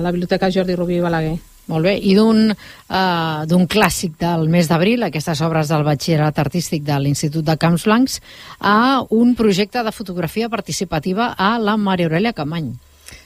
la 0.04 0.12
Biblioteca 0.16 0.52
Jordi 0.52 0.80
Rubí 0.80 1.02
Balaguer. 1.04 1.40
Molt 1.72 1.88
bé, 1.88 1.94
i 1.96 2.12
d'un 2.18 2.52
uh, 2.52 3.68
clàssic 3.72 4.18
del 4.20 4.50
mes 4.52 4.68
d'abril, 4.68 5.06
aquestes 5.06 5.40
obres 5.46 5.70
del 5.72 5.86
batxillerat 5.88 6.42
artístic 6.44 6.84
de 6.84 6.98
l'Institut 7.00 7.46
de 7.48 7.56
Camps 7.58 7.86
Blancs, 7.88 8.18
a 8.60 9.00
un 9.16 9.32
projecte 9.40 9.84
de 9.84 9.94
fotografia 9.96 10.50
participativa 10.52 11.32
a 11.38 11.56
la 11.60 11.78
Maria 11.78 12.10
Aurelia 12.10 12.34
Camany. 12.36 12.74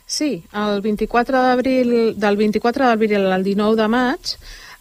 Sí, 0.06 0.43
el 0.54 0.82
24 0.86 1.41
d'abril, 1.47 1.89
del 2.15 2.38
24 2.38 2.86
d'abril 2.86 3.26
al 3.26 3.43
19 3.43 3.76
de 3.76 3.88
maig 3.91 4.36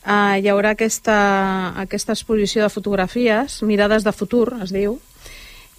uh, 0.07 0.37
hi 0.37 0.53
haurà 0.53 0.77
aquesta, 0.77 1.17
aquesta 1.81 2.13
exposició 2.13 2.67
de 2.67 2.71
fotografies, 2.71 3.63
Mirades 3.65 4.05
de 4.05 4.13
futur, 4.13 4.51
es 4.63 4.75
diu, 4.75 5.01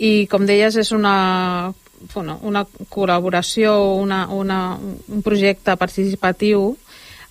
i 0.02 0.26
com 0.32 0.50
deies 0.50 0.76
és 0.82 0.92
una, 0.92 1.72
bueno, 2.14 2.40
una 2.42 2.66
col·laboració, 2.90 3.78
una, 4.02 4.26
una, 4.34 4.60
un 4.82 5.24
projecte 5.26 5.78
participatiu 5.78 6.74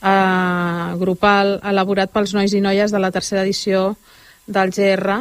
eh, 0.02 0.96
grupal 1.00 1.58
elaborat 1.64 2.12
pels 2.12 2.34
nois 2.36 2.52
i 2.52 2.62
noies 2.64 2.92
de 2.92 3.00
la 3.02 3.12
tercera 3.14 3.42
edició 3.42 3.96
del 4.46 4.70
GR 4.70 5.20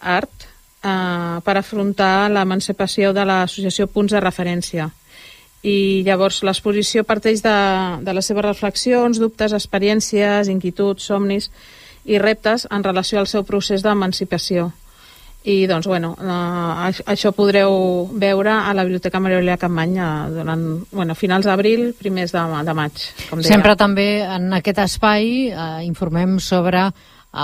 Art 0.00 0.46
eh, 0.82 1.40
per 1.42 1.56
afrontar 1.56 2.28
l'emancipació 2.30 3.12
de 3.16 3.26
l'associació 3.26 3.86
Punts 3.86 4.14
de 4.14 4.22
Referència. 4.22 4.90
I 5.66 6.02
llavors 6.06 6.42
l'exposició 6.46 7.02
parteix 7.04 7.42
de, 7.42 7.56
de 8.06 8.12
les 8.14 8.26
seves 8.28 8.44
reflexions, 8.44 9.18
dubtes, 9.18 9.54
experiències, 9.56 10.50
inquietuds, 10.52 11.08
somnis 11.10 11.50
i 12.06 12.20
reptes 12.22 12.68
en 12.70 12.84
relació 12.86 13.18
al 13.18 13.26
seu 13.26 13.42
procés 13.44 13.82
d'emancipació. 13.82 14.70
I 15.46 15.66
doncs, 15.70 15.86
bueno, 15.86 16.12
uh, 16.18 16.90
això 17.06 17.30
podreu 17.30 18.08
veure 18.18 18.50
a 18.50 18.72
la 18.74 18.82
Biblioteca 18.82 19.20
Maria 19.22 19.38
Aurelia 19.38 19.60
Campany 19.60 19.94
durant, 20.34 20.64
bueno, 20.90 21.14
finals 21.14 21.46
d'abril, 21.46 21.92
primers 21.98 22.34
de, 22.34 22.42
de 22.66 22.74
maig, 22.74 23.04
com 23.28 23.38
deia. 23.38 23.52
Sempre 23.54 23.76
també 23.78 24.08
en 24.26 24.50
aquest 24.58 24.82
espai 24.82 25.30
eh, 25.52 25.68
informem 25.86 26.40
sobre 26.42 26.88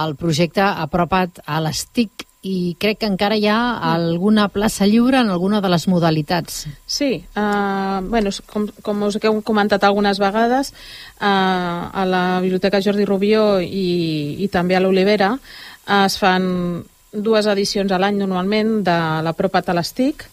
el 0.02 0.16
projecte 0.18 0.64
apropat 0.64 1.42
a 1.46 1.60
les 1.62 1.84
TIC 1.94 2.26
i 2.42 2.74
crec 2.82 2.98
que 2.98 3.06
encara 3.06 3.36
hi 3.38 3.46
ha 3.46 3.78
alguna 3.92 4.48
plaça 4.50 4.86
lliure 4.90 5.20
en 5.22 5.30
alguna 5.30 5.60
de 5.62 5.70
les 5.70 5.86
modalitats. 5.86 6.64
Sí, 6.90 7.12
uh, 7.38 8.02
bueno, 8.10 8.32
com, 8.50 8.66
com 8.82 9.04
us 9.06 9.20
he 9.20 9.30
comentat 9.46 9.84
algunes 9.86 10.18
vegades, 10.18 10.72
uh, 11.20 11.86
a 11.86 12.02
la 12.08 12.40
Biblioteca 12.42 12.82
Jordi 12.82 13.06
Rubió 13.06 13.60
i, 13.62 14.42
i 14.42 14.50
també 14.50 14.74
a 14.74 14.82
l'Olivera 14.82 15.36
uh, 15.36 16.02
es 16.02 16.18
fan 16.18 16.82
dues 17.12 17.46
edicions 17.46 17.92
a 17.92 18.01
l'any 18.01 18.16
normalment 18.18 18.81
de 18.85 18.98
la 19.22 19.33
Propa 19.37 19.62
Talestic. 19.62 20.25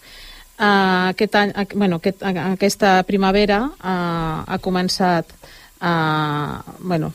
Uh, 0.60 1.12
aquest 1.12 1.36
any, 1.36 1.52
uh, 1.56 1.64
bueno, 1.74 2.00
aquest, 2.00 2.22
uh, 2.24 2.50
aquesta 2.52 2.98
primavera 3.08 3.64
uh, 3.68 4.44
ha 4.46 4.60
començat 4.62 5.36
Uh, 5.80 6.60
bueno, 6.84 7.06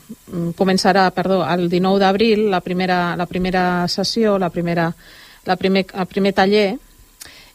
començarà, 0.58 1.04
perdó, 1.14 1.36
el 1.46 1.68
19 1.70 2.00
d'abril 2.02 2.48
la, 2.50 2.58
primera, 2.58 3.14
la 3.14 3.28
primera 3.30 3.86
sessió, 3.86 4.40
la 4.42 4.48
primera, 4.50 4.88
la 5.46 5.54
primer, 5.54 5.84
el 5.94 6.06
primer 6.10 6.32
taller, 6.34 6.72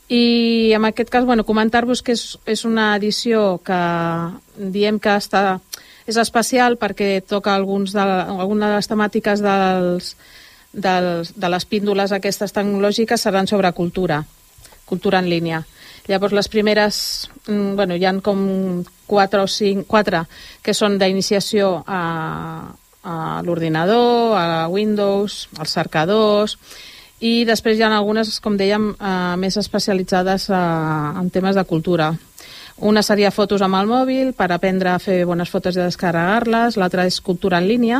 i 0.08 0.72
en 0.72 0.86
aquest 0.88 1.12
cas, 1.12 1.26
bueno, 1.28 1.44
comentar-vos 1.44 2.00
que 2.00 2.16
és, 2.16 2.38
és 2.48 2.64
una 2.64 2.94
edició 2.96 3.60
que 3.60 3.82
diem 4.72 5.02
que 5.04 5.18
està, 5.20 5.60
és 6.08 6.16
especial 6.16 6.80
perquè 6.80 7.22
toca 7.28 7.58
alguns 7.60 7.92
de, 7.92 8.04
alguna 8.04 8.72
de 8.72 8.80
les 8.80 8.92
temàtiques 8.92 9.44
dels, 9.44 10.16
dels, 10.74 11.34
de 11.36 11.50
les 11.52 11.66
píndoles 11.66 12.12
aquestes 12.16 12.54
tecnològiques 12.56 13.22
seran 13.22 13.48
sobre 13.48 13.72
cultura, 13.78 14.24
cultura 14.86 15.20
en 15.20 15.30
línia. 15.30 15.64
Llavors, 16.08 16.34
les 16.34 16.50
primeres, 16.50 17.30
mm, 17.48 17.76
bueno, 17.76 17.96
hi 17.96 18.06
han 18.06 18.22
com 18.22 18.84
quatre 19.06 19.42
o 19.42 19.48
cinc, 19.48 19.86
quatre 19.88 20.26
que 20.64 20.74
són 20.74 20.98
d'iniciació 20.98 21.84
a, 21.86 22.74
a 23.04 23.42
l'ordinador, 23.46 24.38
a 24.38 24.68
Windows, 24.68 25.48
als 25.60 25.76
cercadors, 25.78 26.58
i 27.22 27.46
després 27.46 27.78
hi 27.78 27.84
ha 27.86 27.92
algunes, 27.94 28.40
com 28.42 28.58
dèiem, 28.58 28.96
eh, 28.98 29.36
més 29.38 29.58
especialitzades 29.58 30.50
eh, 30.50 30.58
en 31.22 31.30
temes 31.30 31.56
de 31.56 31.64
cultura. 31.70 32.16
Una 32.82 33.04
seria 33.06 33.30
fotos 33.30 33.62
amb 33.62 33.78
el 33.78 33.86
mòbil 33.86 34.32
per 34.34 34.48
aprendre 34.50 34.90
a 34.90 35.00
fer 35.00 35.20
bones 35.30 35.52
fotos 35.54 35.76
i 35.78 35.84
descarregar-les, 35.84 36.80
l'altra 36.82 37.06
és 37.06 37.20
cultura 37.22 37.60
en 37.62 37.68
línia, 37.70 38.00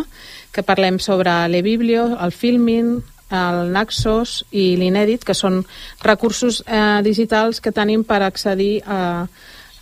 que 0.50 0.64
parlem 0.66 0.98
sobre 0.98 1.36
l'e-biblio, 1.54 2.08
el 2.18 2.34
filming, 2.34 2.96
el 3.30 3.70
Naxos 3.76 4.40
i 4.50 4.72
l'Inèdit, 4.82 5.22
que 5.22 5.38
són 5.38 5.62
recursos 6.02 6.64
eh, 6.66 6.98
digitals 7.06 7.62
que 7.62 7.72
tenim 7.72 8.02
per 8.04 8.24
accedir 8.26 8.82
a, 8.82 9.28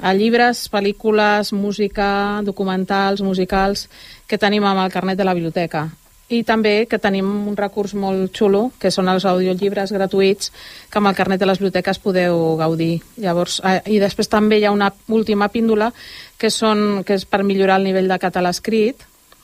a 0.03 0.13
llibres, 0.19 0.67
pel·lícules, 0.67 1.53
música, 1.55 2.11
documentals, 2.43 3.23
musicals, 3.23 3.87
que 4.27 4.37
tenim 4.37 4.67
amb 4.67 4.83
el 4.83 4.91
carnet 4.91 5.15
de 5.15 5.23
la 5.23 5.37
biblioteca. 5.37 5.87
I 6.29 6.43
també 6.45 6.85
que 6.85 6.99
tenim 7.01 7.25
un 7.49 7.55
recurs 7.57 7.95
molt 7.97 8.35
xulo, 8.37 8.67
que 8.77 8.91
són 8.93 9.09
els 9.09 9.25
audiollibres 9.25 9.89
gratuïts, 9.95 10.51
que 10.89 10.99
amb 11.01 11.09
el 11.09 11.17
carnet 11.17 11.41
de 11.41 11.47
les 11.49 11.57
biblioteques 11.57 11.99
podeu 12.03 12.55
gaudir. 12.59 12.99
Llavors, 13.17 13.59
eh, 13.65 13.81
I 13.95 13.97
després 13.99 14.29
també 14.29 14.59
hi 14.59 14.67
ha 14.69 14.73
una 14.75 14.91
última 15.07 15.49
píndola, 15.49 15.89
que, 16.37 16.51
són, 16.53 17.03
que 17.03 17.17
és 17.17 17.25
per 17.25 17.41
millorar 17.43 17.79
el 17.81 17.89
nivell 17.89 18.07
de 18.07 18.19
català 18.21 18.53
escrit, 18.53 19.01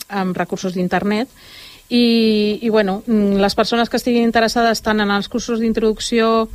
amb 0.09 0.37
recursos 0.37 0.75
d'internet, 0.77 1.27
i, 1.89 2.59
i 2.61 2.69
bueno, 2.69 3.01
mm, 3.05 3.41
les 3.41 3.55
persones 3.55 3.89
que 3.89 3.97
estiguin 3.97 4.25
interessades 4.25 4.81
tant 4.85 5.01
en 5.01 5.11
els 5.11 5.29
cursos 5.29 5.59
d'introducció 5.59 6.47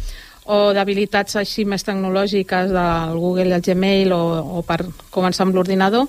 o 0.51 0.59
d'habilitats 0.75 1.37
així 1.39 1.65
més 1.69 1.85
tecnològiques 1.87 2.73
del 2.73 3.19
Google 3.19 3.51
i 3.51 3.55
el 3.59 3.63
Gmail 3.63 4.13
o, 4.15 4.23
o 4.59 4.63
per 4.67 4.85
començar 5.11 5.47
amb 5.47 5.55
l'ordinador, 5.55 6.09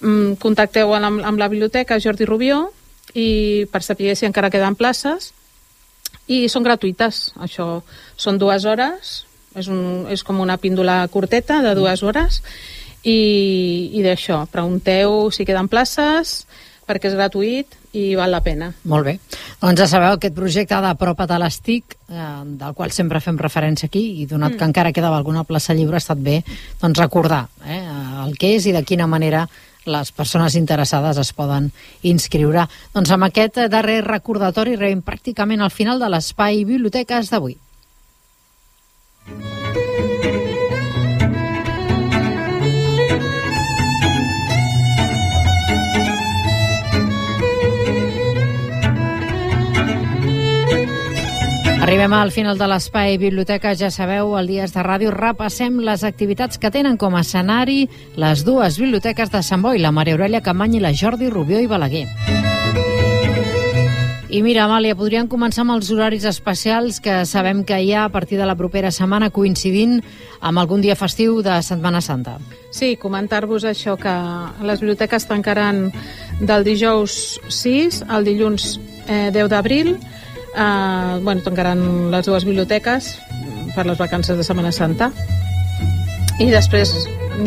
mm, 0.00 0.38
contacteu 0.42 0.94
amb, 0.94 1.22
amb 1.22 1.38
la 1.38 1.50
biblioteca 1.50 2.00
Jordi 2.02 2.26
Rubió 2.26 2.68
i 3.14 3.66
per 3.70 3.82
saber 3.82 4.14
si 4.16 4.28
encara 4.28 4.50
queden 4.50 4.76
places 4.78 5.32
i 6.30 6.44
són 6.48 6.66
gratuïtes, 6.66 7.30
això 7.42 7.80
són 8.16 8.38
dues 8.38 8.64
hores, 8.64 9.14
és, 9.58 9.68
un, 9.68 10.06
és 10.10 10.22
com 10.22 10.40
una 10.40 10.58
píndola 10.62 11.02
curteta 11.10 11.58
de 11.64 11.74
dues 11.74 12.04
hores 12.06 12.40
i, 13.02 13.90
i 13.96 14.02
d'això, 14.04 14.44
pregunteu 14.52 15.30
si 15.34 15.46
queden 15.48 15.70
places 15.70 16.44
perquè 16.90 17.10
és 17.10 17.14
gratuït 17.14 17.76
i 17.94 18.14
val 18.18 18.32
la 18.34 18.40
pena. 18.42 18.70
Molt 18.90 19.06
bé. 19.06 19.16
Doncs 19.60 19.78
ja 19.82 19.86
sabeu 19.90 20.16
aquest 20.16 20.34
projecte 20.34 20.78
de 20.82 20.90
Propa't 20.98 21.34
a 21.34 21.38
l'Estic, 21.42 21.96
eh, 22.10 22.28
del 22.58 22.74
qual 22.78 22.94
sempre 22.94 23.22
fem 23.22 23.38
referència 23.38 23.90
aquí, 23.90 24.02
i 24.22 24.26
donat 24.30 24.54
mm. 24.54 24.58
que 24.58 24.68
encara 24.70 24.94
quedava 24.94 25.18
alguna 25.18 25.44
plaça 25.46 25.74
lliure, 25.74 25.98
ha 25.98 26.02
estat 26.02 26.18
bé 26.22 26.40
doncs, 26.82 26.98
recordar 26.98 27.44
eh, 27.66 27.82
el 28.26 28.34
que 28.38 28.54
és 28.56 28.66
i 28.66 28.74
de 28.74 28.82
quina 28.86 29.06
manera 29.10 29.46
les 29.86 30.12
persones 30.12 30.56
interessades 30.58 31.18
es 31.20 31.32
poden 31.32 31.70
inscriure. 32.02 32.66
Doncs 32.94 33.10
amb 33.14 33.28
aquest 33.28 33.62
darrer 33.72 34.00
recordatori 34.06 34.76
arribem 34.76 35.02
pràcticament 35.06 35.64
al 35.64 35.72
final 35.72 36.02
de 36.02 36.10
l'espai 36.12 36.64
Biblioteques 36.68 37.32
d'avui. 37.32 37.56
Arribem 51.90 52.12
al 52.14 52.30
final 52.30 52.54
de 52.54 52.68
l'espai 52.70 53.16
Biblioteca, 53.18 53.72
ja 53.74 53.88
sabeu, 53.90 54.36
el 54.38 54.46
Dies 54.46 54.70
de 54.70 54.82
Ràdio 54.86 55.10
repassem 55.10 55.80
les 55.82 56.04
activitats 56.06 56.60
que 56.62 56.70
tenen 56.70 56.94
com 56.94 57.16
a 57.18 57.24
escenari 57.26 57.88
les 58.14 58.44
dues 58.46 58.76
biblioteques 58.78 59.32
de 59.32 59.40
Sant 59.42 59.64
Boi, 59.64 59.80
la 59.82 59.90
Maria 59.90 60.14
Aurelia 60.14 60.38
Camany 60.38 60.76
i 60.78 60.82
la 60.84 60.92
Jordi 60.94 61.26
Rubió 61.34 61.58
i 61.58 61.66
Balaguer. 61.66 62.04
I 64.30 64.44
mira, 64.46 64.68
Amàlia, 64.68 64.94
podríem 64.94 65.26
començar 65.26 65.64
amb 65.64 65.74
els 65.74 65.90
horaris 65.90 66.28
especials 66.30 67.00
que 67.02 67.24
sabem 67.26 67.64
que 67.66 67.80
hi 67.82 67.90
ha 67.90 68.04
a 68.04 68.14
partir 68.14 68.38
de 68.38 68.46
la 68.46 68.54
propera 68.54 68.94
setmana 68.94 69.32
coincidint 69.34 69.98
amb 70.38 70.62
algun 70.62 70.86
dia 70.86 70.94
festiu 70.94 71.42
de 71.42 71.58
Setmana 71.58 71.98
Santa. 71.98 72.36
Sí, 72.70 72.94
comentar-vos 73.02 73.66
això, 73.66 73.96
que 73.98 74.14
les 74.62 74.78
biblioteques 74.78 75.26
tancaran 75.26 75.88
del 76.38 76.62
dijous 76.62 77.40
6 77.50 78.04
al 78.06 78.30
dilluns 78.30 78.76
eh, 79.08 79.34
10 79.34 79.50
d'abril, 79.50 79.96
Uh, 80.50 81.20
bueno, 81.22 81.42
tancaran 81.46 82.10
les 82.10 82.26
dues 82.26 82.44
biblioteques 82.44 83.12
per 83.76 83.86
les 83.86 83.98
vacances 83.98 84.36
de 84.36 84.42
Setmana 84.42 84.72
Santa 84.74 85.12
i 86.42 86.48
després 86.50 86.90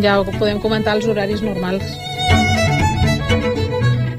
ja 0.04 0.20
podem 0.38 0.62
comentar 0.64 0.96
els 0.96 1.08
horaris 1.10 1.44
normals. 1.44 1.84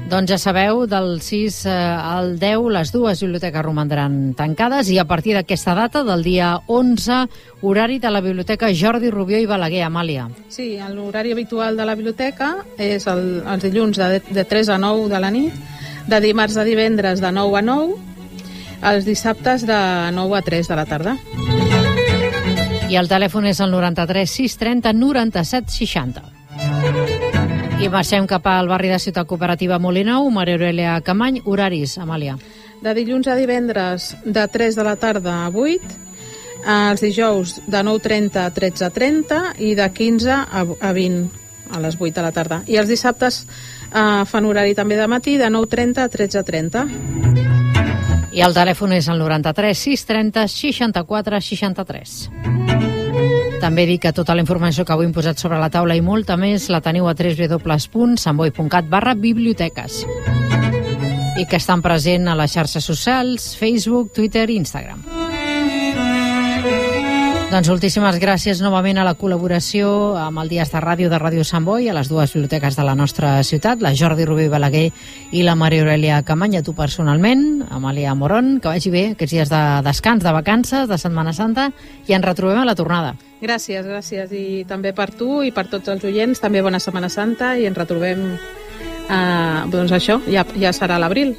Doncs 0.05 0.29
ja 0.29 0.37
sabeu, 0.37 0.83
del 0.85 1.17
6 1.19 1.55
eh, 1.65 1.71
al 1.73 2.35
10 2.39 2.67
les 2.71 2.91
dues 2.93 3.19
biblioteques 3.25 3.65
romandran 3.65 4.35
tancades 4.37 4.91
i 4.93 4.99
a 5.01 5.07
partir 5.09 5.33
d'aquesta 5.33 5.73
data, 5.75 6.03
del 6.05 6.21
dia 6.23 6.53
11, 6.67 7.25
horari 7.65 7.97
de 7.99 8.11
la 8.13 8.21
Biblioteca 8.21 8.69
Jordi 8.69 9.09
Rubió 9.09 9.41
i 9.41 9.49
Balaguer, 9.49 9.81
Amàlia. 9.87 10.29
Sí, 10.47 10.75
l'horari 10.93 11.33
habitual 11.33 11.75
de 11.75 11.89
la 11.89 11.97
biblioteca 11.97 12.53
és 12.77 13.09
el, 13.11 13.41
els 13.41 13.65
dilluns 13.65 13.97
de, 13.97 14.21
de 14.29 14.45
3 14.45 14.75
a 14.77 14.77
9 14.77 15.09
de 15.09 15.23
la 15.25 15.33
nit, 15.33 15.57
de 16.05 16.21
dimarts 16.21 16.55
a 16.61 16.67
divendres 16.67 17.19
de 17.19 17.33
9 17.33 17.57
a 17.57 17.65
9 17.65 18.14
els 18.81 19.05
dissabtes 19.05 19.65
de 19.67 19.79
9 20.13 20.37
a 20.37 20.41
3 20.41 20.67
de 20.67 20.75
la 20.75 20.85
tarda. 20.85 21.15
I 22.89 22.97
el 22.99 23.09
telèfon 23.09 23.47
és 23.49 23.59
el 23.63 23.71
93 23.73 24.29
630 24.29 24.93
97 24.93 25.71
60. 25.73 26.23
I 27.81 27.89
marxem 27.91 28.27
cap 28.27 28.45
al 28.47 28.69
barri 28.71 28.89
de 28.89 28.99
Ciutat 28.99 29.27
Cooperativa 29.27 29.79
Molinou, 29.79 30.29
Maria 30.31 30.55
Aurelia 30.55 30.99
Camany, 31.03 31.41
horaris, 31.45 31.97
Amàlia. 31.99 32.37
De 32.81 32.93
dilluns 32.95 33.27
a 33.27 33.35
divendres 33.35 34.13
de 34.23 34.47
3 34.47 34.77
de 34.77 34.85
la 34.85 34.95
tarda 34.95 35.41
a 35.43 35.49
8, 35.49 36.03
els 36.65 37.01
dijous 37.01 37.59
de 37.67 37.81
9.30 37.83 38.45
a 38.45 38.51
13.30 38.53 39.41
i 39.59 39.73
de 39.75 39.89
15 39.91 40.31
a 40.31 40.93
20 40.93 41.43
a 41.71 41.79
les 41.79 41.97
8 41.99 42.13
de 42.15 42.21
la 42.25 42.31
tarda. 42.31 42.61
I 42.67 42.77
els 42.81 42.89
dissabtes 42.89 43.43
eh, 43.45 44.23
fan 44.25 44.45
horari 44.45 44.77
també 44.77 44.97
de 44.99 45.07
matí 45.07 45.37
de 45.41 45.49
9.30 45.49 46.05
a 46.05 46.09
13.30. 46.09 47.44
I 48.35 48.43
el 48.43 48.51
telèfon 48.51 48.91
és 48.97 49.07
el 49.07 49.21
93 49.21 49.79
630 49.79 50.47
64 50.51 51.39
63. 51.39 52.15
També 53.63 53.85
dic 53.87 54.01
que 54.03 54.11
tota 54.13 54.35
la 54.35 54.43
informació 54.43 54.83
que 54.83 54.91
avui 54.93 55.07
hem 55.07 55.15
posat 55.15 55.39
sobre 55.39 55.57
la 55.61 55.71
taula 55.71 55.95
i 55.95 56.03
molta 56.03 56.35
més 56.37 56.67
la 56.69 56.83
teniu 56.83 57.07
a 57.07 57.15
www.samboi.cat 57.15 58.91
barra 58.91 59.15
biblioteques 59.15 60.03
i 61.35 61.47
que 61.47 61.59
estan 61.59 61.81
present 61.83 62.27
a 62.27 62.35
les 62.35 62.51
xarxes 62.51 62.83
socials, 62.83 63.55
Facebook, 63.59 64.11
Twitter 64.15 64.49
i 64.49 64.59
Instagram. 64.59 65.14
Doncs 67.45 67.69
moltíssimes 67.69 68.15
gràcies 68.17 68.57
novament 68.59 68.97
a 68.97 69.03
la 69.05 69.13
col·laboració 69.15 69.87
amb 70.17 70.41
el 70.41 70.49
Dies 70.49 70.71
de 70.73 70.79
Ràdio 70.81 71.11
de 71.11 71.19
Ràdio 71.21 71.43
Sant 71.45 71.63
Boi, 71.63 71.85
a 71.87 71.93
les 71.93 72.09
dues 72.09 72.33
biblioteques 72.33 72.75
de 72.75 72.83
la 72.83 72.95
nostra 72.97 73.35
ciutat, 73.45 73.83
la 73.85 73.93
Jordi 73.95 74.25
Rubí 74.25 74.47
Balaguer 74.49 74.87
i 75.31 75.43
la 75.45 75.53
Maria 75.55 75.85
Aurelia 75.85 76.17
Camanya, 76.25 76.63
tu 76.65 76.73
personalment, 76.73 77.61
Amàlia 77.69 78.15
Moron, 78.17 78.57
que 78.59 78.73
vagi 78.73 78.89
bé 78.91 79.05
aquests 79.13 79.37
dies 79.37 79.53
de 79.53 79.61
descans, 79.85 80.25
de 80.25 80.33
vacances, 80.33 80.89
de 80.89 80.97
Setmana 80.97 81.35
Santa, 81.37 81.69
i 82.09 82.17
ens 82.17 82.25
retrobem 82.25 82.63
a 82.63 82.65
la 82.65 82.75
tornada. 82.75 83.13
Gràcies, 83.45 83.85
gràcies. 83.85 84.33
I 84.33 84.65
també 84.67 84.95
per 84.97 85.11
tu 85.13 85.43
i 85.45 85.53
per 85.53 85.67
tots 85.69 85.93
els 85.93 86.03
oients, 86.03 86.41
també 86.41 86.65
bona 86.65 86.81
Setmana 86.81 87.13
Santa 87.13 87.53
i 87.61 87.69
ens 87.69 87.77
retrobem, 87.77 88.25
eh, 89.05 89.65
doncs 89.69 89.93
això, 89.93 90.17
ja, 90.25 90.47
ja 90.57 90.73
serà 90.73 90.97
l'abril. 90.97 91.35